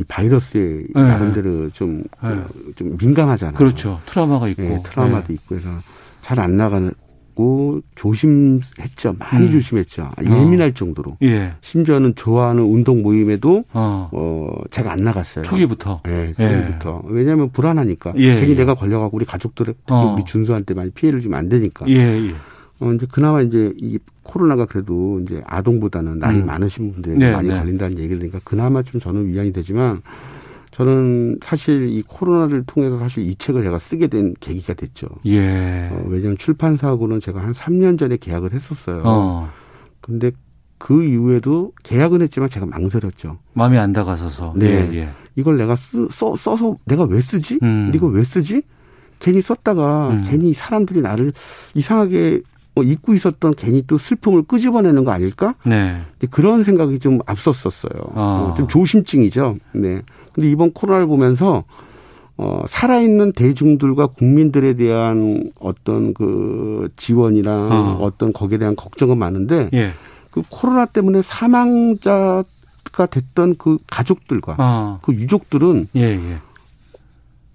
[0.00, 1.00] 이 바이러스에 네.
[1.02, 2.28] 나름대로 좀, 네.
[2.28, 2.44] 어,
[2.76, 3.56] 좀 민감하잖아요.
[3.56, 4.00] 그렇죠.
[4.06, 4.62] 트라우마가 있고.
[4.62, 5.34] 네, 트라우마도 네.
[5.34, 5.68] 있고 해서
[6.22, 6.80] 잘 안 나가
[7.38, 9.14] 고 조심했죠.
[9.16, 9.52] 많이 음.
[9.52, 10.10] 조심했죠.
[10.24, 11.18] 예민할 정도로.
[11.22, 11.52] 예.
[11.60, 14.08] 심지어는 좋아하는 운동 모임에도 어.
[14.10, 15.44] 어 제가 안 나갔어요.
[15.44, 16.00] 초기부터.
[16.04, 16.48] 네, 예.
[16.48, 17.04] 초기부터.
[17.06, 18.14] 왜냐하면 불안하니까.
[18.16, 18.56] 예, 괜히 예.
[18.56, 20.14] 내가 걸려가고 우리 가족들, 특히 어.
[20.14, 21.86] 우리 준수한테 많이 피해를 주면 안 되니까.
[21.88, 22.34] 예, 예.
[22.80, 26.46] 어, 이제 그나마 이제 이 코로나가 그래도 이제 아동보다는 나이 음.
[26.46, 27.56] 많으신 분들이 네, 많이 네.
[27.56, 30.02] 걸린다는 얘기를 들으니까 그나마 좀 저는 위안이 되지만
[30.78, 35.08] 저는 사실 이 코로나를 통해서 사실 이 책을 제가 쓰게 된 계기가 됐죠.
[35.26, 35.88] 예.
[35.90, 39.02] 어, 왜냐하면 출판사하고는 제가 한 3년 전에 계약을 했었어요.
[39.04, 39.50] 어.
[40.00, 40.30] 근데
[40.78, 43.38] 그 이후에도 계약은 했지만 제가 망설였죠.
[43.54, 44.52] 마음이 안 다가서서.
[44.54, 44.66] 네.
[44.66, 45.08] 예, 예.
[45.34, 47.58] 이걸 내가 쓰, 써, 써서 내가 왜 쓰지?
[47.60, 47.90] 음.
[47.92, 48.62] 이거 왜 쓰지?
[49.18, 50.26] 괜히 썼다가 음.
[50.28, 51.32] 괜히 사람들이 나를
[51.74, 55.54] 이상하게 어, 잊고 있었던 괜히 또 슬픔을 끄집어내는 거 아닐까?
[55.64, 56.00] 네.
[56.30, 58.12] 그런 생각이 좀 앞섰었어요.
[58.14, 58.20] 아.
[58.20, 59.56] 어, 좀 조심증이죠.
[59.72, 60.02] 네.
[60.32, 61.64] 근데 이번 코로나를 보면서
[62.36, 68.04] 어, 살아있는 대중들과 국민들에 대한 어떤 그 지원이랑 어.
[68.04, 68.12] 어.
[68.16, 69.90] 떤 거기에 대한 걱정은 많은데 예.
[70.30, 72.44] 그 코로나 때문에 사망자가
[73.10, 74.98] 됐던 그 가족들과 아.
[75.02, 76.38] 그 유족들은 예, 예.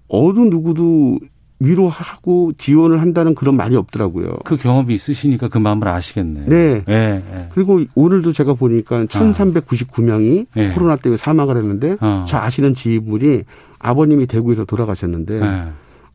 [0.09, 1.19] 어느 누구도
[1.63, 4.37] 위로하고 지원을 한다는 그런 말이 없더라고요.
[4.43, 6.45] 그 경험이 있으시니까 그 마음을 아시겠네요.
[6.47, 6.83] 네.
[6.89, 7.47] 예, 예.
[7.53, 10.69] 그리고 오늘도 제가 보니까 1399명이 예.
[10.69, 12.25] 코로나 때문에 사망을 했는데 어.
[12.27, 13.43] 저 아시는 지인분이
[13.79, 15.63] 아버님이 대구에서 돌아가셨는데 예.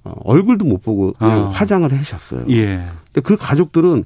[0.05, 1.51] 어, 얼굴도 못 보고 어.
[1.53, 2.44] 화장을 하셨어요.
[2.51, 2.84] 예.
[3.12, 4.05] 근데 그 가족들은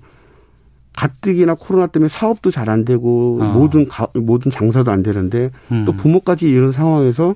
[0.95, 3.53] 가뜩이나 코로나 때문에 사업도 잘 안 되고 어.
[3.53, 5.85] 모든 가, 모든 장사도 안 되는데 음.
[5.87, 7.35] 또 부모까지 이런 상황에서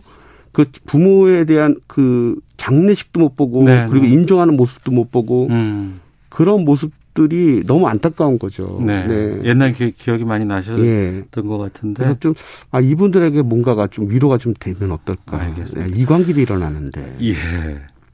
[0.57, 4.12] 그 부모에 대한 그 장례식도 못 보고 네, 그리고 네.
[4.12, 6.00] 인정하는 모습도 못 보고 음.
[6.30, 8.78] 그런 모습들이 너무 안타까운 거죠.
[8.80, 9.38] 네.
[9.44, 11.24] 옛날 기, 기억이 많이 나셨던 예.
[11.30, 12.02] 것 같은데.
[12.02, 12.32] 그래서 좀,
[12.70, 15.38] 아, 이분들에게 뭔가가 좀 위로가 좀 되면 어떨까.
[15.38, 15.94] 알겠습니다.
[15.94, 17.16] 네, 이관길이 일어나는데.
[17.20, 17.34] 예.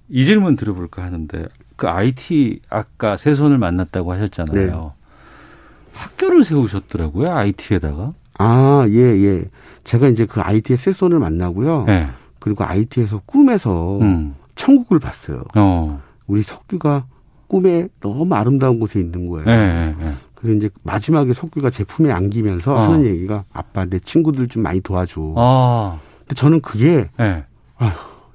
[0.09, 4.67] 이 질문 들어볼까 하는데 그 IT 아까 세 손을 만났다고 하셨잖아요.
[4.67, 4.73] 네.
[5.93, 7.31] 학교를 세우셨더라고요.
[7.31, 8.11] IT에다가.
[8.39, 9.45] 아, 예, 예.
[9.85, 11.85] 제가 이제 그 IT의 세손을 만나고요.
[11.87, 12.09] 네.
[12.43, 14.35] 그리고 IT에서 꿈에서 음.
[14.57, 15.45] 천국을 봤어요.
[15.55, 16.03] 어.
[16.27, 17.05] 우리 석규가
[17.47, 19.49] 꿈에 너무 아름다운 곳에 있는 거예요.
[19.49, 20.13] 예, 예, 예.
[20.35, 22.79] 그리고 이제 마지막에 석규가 제 품에 안기면서 어.
[22.81, 25.35] 하는 얘기가 아빠 내 친구들 좀 많이 도와줘.
[25.37, 25.99] 아.
[26.19, 27.45] 근데 저는 그게 예.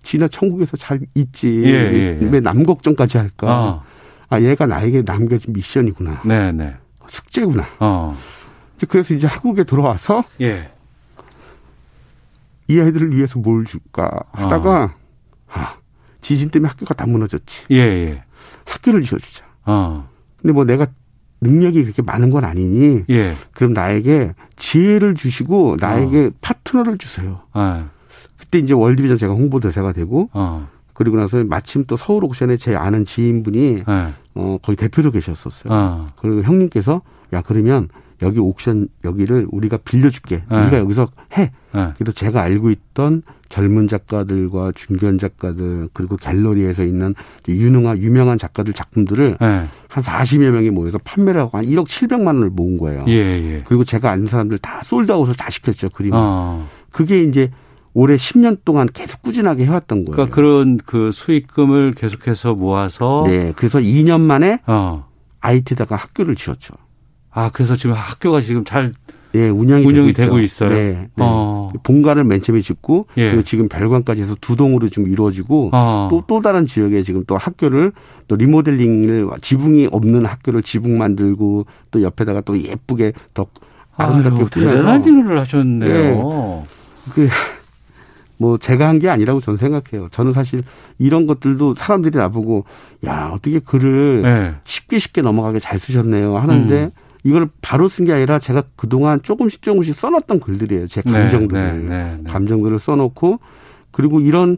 [0.04, 1.64] 지나 천국에서 잘 있지.
[1.66, 2.26] 예, 예, 예.
[2.32, 3.52] 왜남 걱정까지 할까?
[3.52, 3.82] 아.
[4.30, 6.22] 아, 얘가 나에게 남겨진 미션이구나.
[6.24, 6.76] 네, 네.
[7.10, 7.66] 숙제구나.
[7.80, 8.16] 어.
[8.88, 10.70] 그래서 이제 한국에 들어와서 예.
[12.68, 14.96] 이 아이들을 위해서 뭘 줄까 하다가
[15.50, 15.76] 아,
[16.22, 17.66] 지진 때문에 학교가 다 무너졌지.
[17.72, 18.24] 예, 예.
[18.66, 19.46] 학교를 지어주자.
[19.66, 20.08] 어.
[20.42, 20.88] 근데 뭐 내가
[21.42, 23.36] 능력이 그렇게 많은 건 아니니 예.
[23.54, 27.42] 그럼 나에게 지혜를 주시고 나에게 파트너를 주세요.
[27.54, 27.90] 아.
[28.38, 30.68] 그때 이제 월드비전 제가 홍보대사가 되고 어.
[30.94, 34.14] 그리고 나서 마침 또 서울 옥션에 제 아는 지인분이 예.
[34.36, 35.72] 어 거기 대표로 계셨었어요.
[35.72, 36.08] 어.
[36.20, 37.02] 그리고 형님께서
[37.34, 37.90] 야 그러면
[38.22, 40.44] 여기 옥션 여기를 우리가 빌려줄게.
[40.50, 40.62] 네.
[40.62, 41.52] 우리가 여기서 해.
[41.76, 41.94] 예.
[41.98, 47.14] 그래서 제가 알고 있던 젊은 작가들과 중견 작가들 그리고 갤러리에서 있는
[47.48, 49.46] 유능한 유명한 작가들 작품들을 예.
[49.46, 53.06] 한 40여 명이 모여서 판매를 하고 한 1억 700만 원을 모은 거예요.
[53.08, 53.64] 예, 예.
[53.66, 56.12] 그리고 제가 아는 사람들 다 솔드아웃을 다 시켰죠 그림.
[56.14, 56.68] 어.
[56.92, 57.52] 그게 이제
[57.94, 60.16] 올해 10년 동안 계속 꾸준하게 해왔던 거예요.
[60.16, 65.08] 그러니까 그런 그 수익금을 계속해서 모아서 네, 그래서 2년 만에 어.
[65.40, 66.76] IT에다가 학교를 지었죠.
[67.38, 68.94] 아, 그래서 지금 학교가 지금 잘
[69.32, 70.40] 네, 운영이, 운영이 되고, 되고.
[70.40, 70.70] 있어요?
[70.70, 71.10] 네, 네.
[71.18, 71.70] 어.
[71.84, 73.28] 본관을 맨 처음에 짓고 예.
[73.30, 76.08] 그리고 지금 별관까지 해서 두 동으로 좀 이루어지고 어.
[76.10, 77.92] 또, 또 다른 지역에 지금 또 학교를
[78.28, 83.46] 또 리모델링을 지붕이 없는 학교를 지붕 만들고 또 옆에다가 또 예쁘게 더
[83.98, 86.66] 아름답게 아유, 대단한 일을 하셨네요.
[87.14, 87.30] 그,
[88.38, 90.08] 뭐 제가 한 게 아니라고 저는 생각해요.
[90.10, 90.64] 저는 사실
[90.98, 92.66] 이런 것들도 사람들이 나보고
[93.06, 94.56] 야 어떻게 글을 네.
[94.64, 96.92] 쉽게 쉽게 넘어가게 잘 쓰셨네요 하는데 음.
[97.28, 100.88] 이걸 바로 쓴 게 아니라 제가 그동안 조금씩 조금씩 써놨던 글들이에요.
[100.88, 102.32] 제 네, 감정들을 네, 네, 네.
[102.32, 103.40] 감정들을 써놓고
[103.92, 104.56] 그리고 이런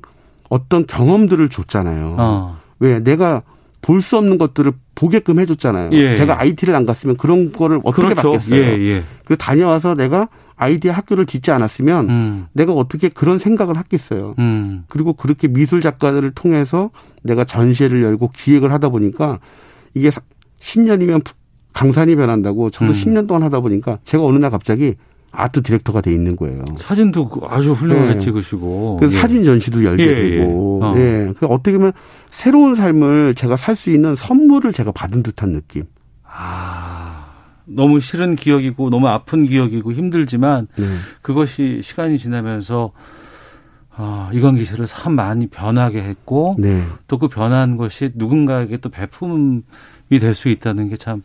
[0.50, 2.16] 어떤 경험들을 줬잖아요.
[2.20, 2.58] 어.
[2.80, 3.42] 왜 내가
[3.82, 5.92] 볼 수 없는 것들을 보게끔 해줬잖아요.
[5.94, 6.38] 예, 제가 예.
[6.38, 8.32] IT를 안 갔으면 그런 거를 어떻게 그렇죠.
[8.34, 8.62] 받겠어요.
[8.62, 9.04] 예, 예.
[9.26, 12.48] 그 다녀와서 내가 아이디어 학교를 짓지 않았으면 음.
[12.54, 14.36] 내가 어떻게 그런 생각을 했겠어요.
[14.38, 14.84] 음.
[14.90, 16.92] 그리고 그렇게 미술 작가들을 통해서
[17.24, 19.40] 내가 전시회를 열고 기획을 하다 보니까
[19.94, 20.12] 이게
[20.60, 21.24] 10년이면
[21.74, 22.94] 강산이 변한다고 저도 음.
[22.94, 24.96] 10년 동안 하다 보니까 제가 어느 날 갑자기
[25.32, 26.66] 아트 디렉터가 돼 있는 거예요.
[26.78, 28.20] 사진도 그 아주 훌륭하게 네.
[28.20, 28.98] 찍으시고.
[29.00, 29.20] 그래서 예.
[29.22, 30.30] 사진 전시도 열게 예, 예.
[30.40, 30.96] 되고, 어.
[30.98, 31.32] 예.
[31.40, 31.92] 그 어떻게 보면
[32.32, 35.84] 새로운 삶을 제가 살 수 있는 선물을 제가 받은 듯한 느낌.
[36.24, 37.28] 아,
[37.66, 40.86] 너무 싫은 기억이고 너무 아픈 기억이고 힘들지만 네.
[41.22, 42.92] 그것이 시간이 지나면서
[43.96, 46.84] 아, 이광기 씨를 참 많이 변하게 했고 네.
[47.08, 49.62] 또그 변한 것이 누군가에게 또 배품이
[50.20, 51.22] 될 수 있다는 게참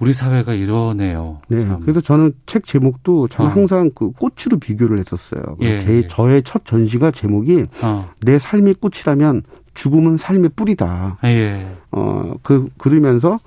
[0.00, 1.40] 우리 사회가 이러네요.
[1.48, 1.60] 네.
[1.66, 1.80] 참.
[1.80, 3.54] 그래서 저는 책 제목도 저는 어.
[3.54, 5.42] 항상 그 꽃으로 비교를 했었어요.
[5.60, 6.06] 예, 제, 예.
[6.06, 8.10] 저의 첫 전시가 제목이 어.
[8.20, 9.42] 내 삶이 꽃이라면
[9.74, 11.18] 죽음은 삶의 뿌리다.
[11.24, 11.66] 예.
[11.92, 13.38] 어, 그, 그러면서,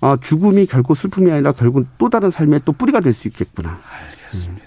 [0.00, 3.78] 아, 죽음이 결코 슬픔이 아니라 결국 또 다른 삶의 또 뿌리가 될 수 있겠구나.
[4.28, 4.66] 알겠습니다.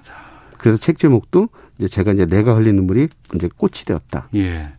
[0.57, 4.29] 그래서 책 제목도 이제 제가 이제 내가 흘린 눈물이 이제 꽃이 되었다.
[4.35, 4.69] 예.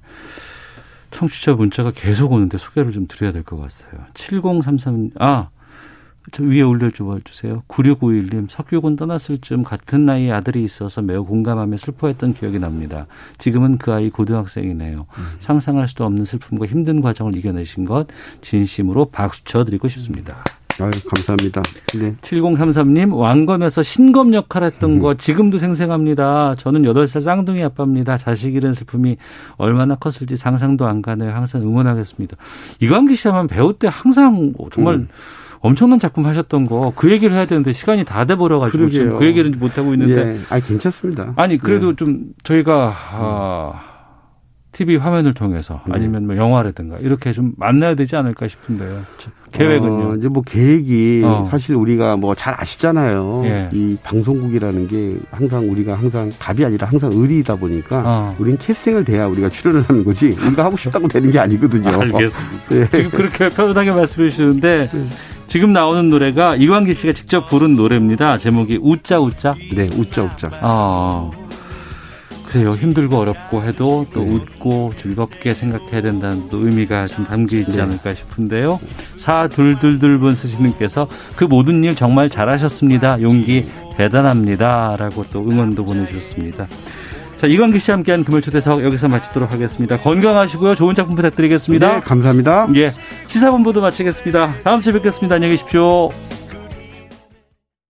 [1.11, 4.07] 청취자 문자가 계속 오는데 소개를 좀 드려야 될 것 같아요.
[4.15, 5.51] 7033, 아, 저
[6.41, 7.63] 위에 올려줘 주세요.
[7.69, 13.07] 9651님, 석유군 떠났을 즈음 같은 나이의 아들이 있어서 매우 공감하며 슬퍼했던 기억이 납니다.
[13.39, 15.07] 지금은 그 아이 고등학생이네요.
[15.41, 18.07] 상상할 수도 없는 슬픔과 힘든 과정을 이겨내신 것
[18.41, 20.37] 진심으로 박수 쳐드리고 싶습니다.
[20.81, 21.63] 아유, 감사합니다.
[21.99, 22.15] 네.
[22.23, 26.55] 7033님, 왕검에서 신검 역할 했던 거 지금도 생생합니다.
[26.57, 28.17] 저는 8살 쌍둥이 아빠입니다.
[28.17, 29.17] 자식 잃은 슬픔이
[29.59, 31.31] 얼마나 컸을지 상상도 안 가네요.
[31.33, 32.37] 항상 응원하겠습니다.
[32.81, 35.09] 이광기 씨 하면 배우 때 항상 정말 음.
[35.63, 39.19] 엄청난 작품 하셨던 거 그 얘기를 해야 되는데 시간이 다 돼버려가지고 지금.
[39.19, 40.39] 그 얘기를 못 하고 있는데 예.
[40.51, 41.33] 아 괜찮습니다.
[41.37, 41.97] 아니 그래도 네.
[41.97, 43.73] 좀 저희가 아,
[44.73, 45.93] TV 화면을 통해서 네.
[45.95, 49.03] 아니면 뭐 영화라든가 이렇게 좀 만나야 되지 않을까 싶은데요.
[49.19, 50.09] 자, 계획은요?
[50.13, 51.47] 어, 이제 뭐 계획이 어.
[51.51, 53.43] 사실 우리가 뭐 잘 아시잖아요.
[53.45, 53.69] 예.
[53.73, 58.35] 이 방송국이라는 게 항상 우리가 항상 갑이 아니라 항상 의리이다 보니까 어.
[58.39, 61.91] 우린 캐스팅을 돼야 우리가 출연을 하는 거지 우리가 하고 싶다고 되는 게 아니거든요.
[62.01, 62.57] 알겠습니다.
[62.71, 62.89] 네.
[62.89, 64.89] 지금 그렇게 편안하게 말씀해 주시는데
[65.53, 68.39] 지금 나오는 노래가 이광기 씨가 직접 부른 노래입니다.
[68.39, 69.55] 제목이 우짜 우짜.
[69.75, 70.49] 네, 웃자 웃자.
[70.63, 71.31] 아
[72.49, 72.71] 그래요.
[72.71, 74.31] 힘들고 어렵고 해도 또 네.
[74.31, 77.83] 웃고 즐겁게 생각해야 된다는 또 의미가 좀 담겨 있지 네.
[77.83, 78.81] 않을까 싶은데요.
[79.19, 83.21] 사둘둘둘분 쓰시는께서 그 모든 일 정말 잘하셨습니다.
[83.21, 83.67] 용기
[83.99, 86.67] 대단합니다라고 또 응원도 보내주셨습니다.
[87.43, 89.99] 자 이광기 씨와 함께한 금요일 초대석 여기서 마치도록 하겠습니다.
[89.99, 90.77] 건강하시고요.
[90.77, 91.95] 좋은 작품 부탁드리겠습니다.
[91.95, 92.69] 네, 감사합니다.
[92.77, 92.93] 예,
[93.27, 94.55] 시사본부도 마치겠습니다.
[94.63, 95.35] 다음 주에 뵙겠습니다.
[95.35, 96.11] 안녕히 계십시오.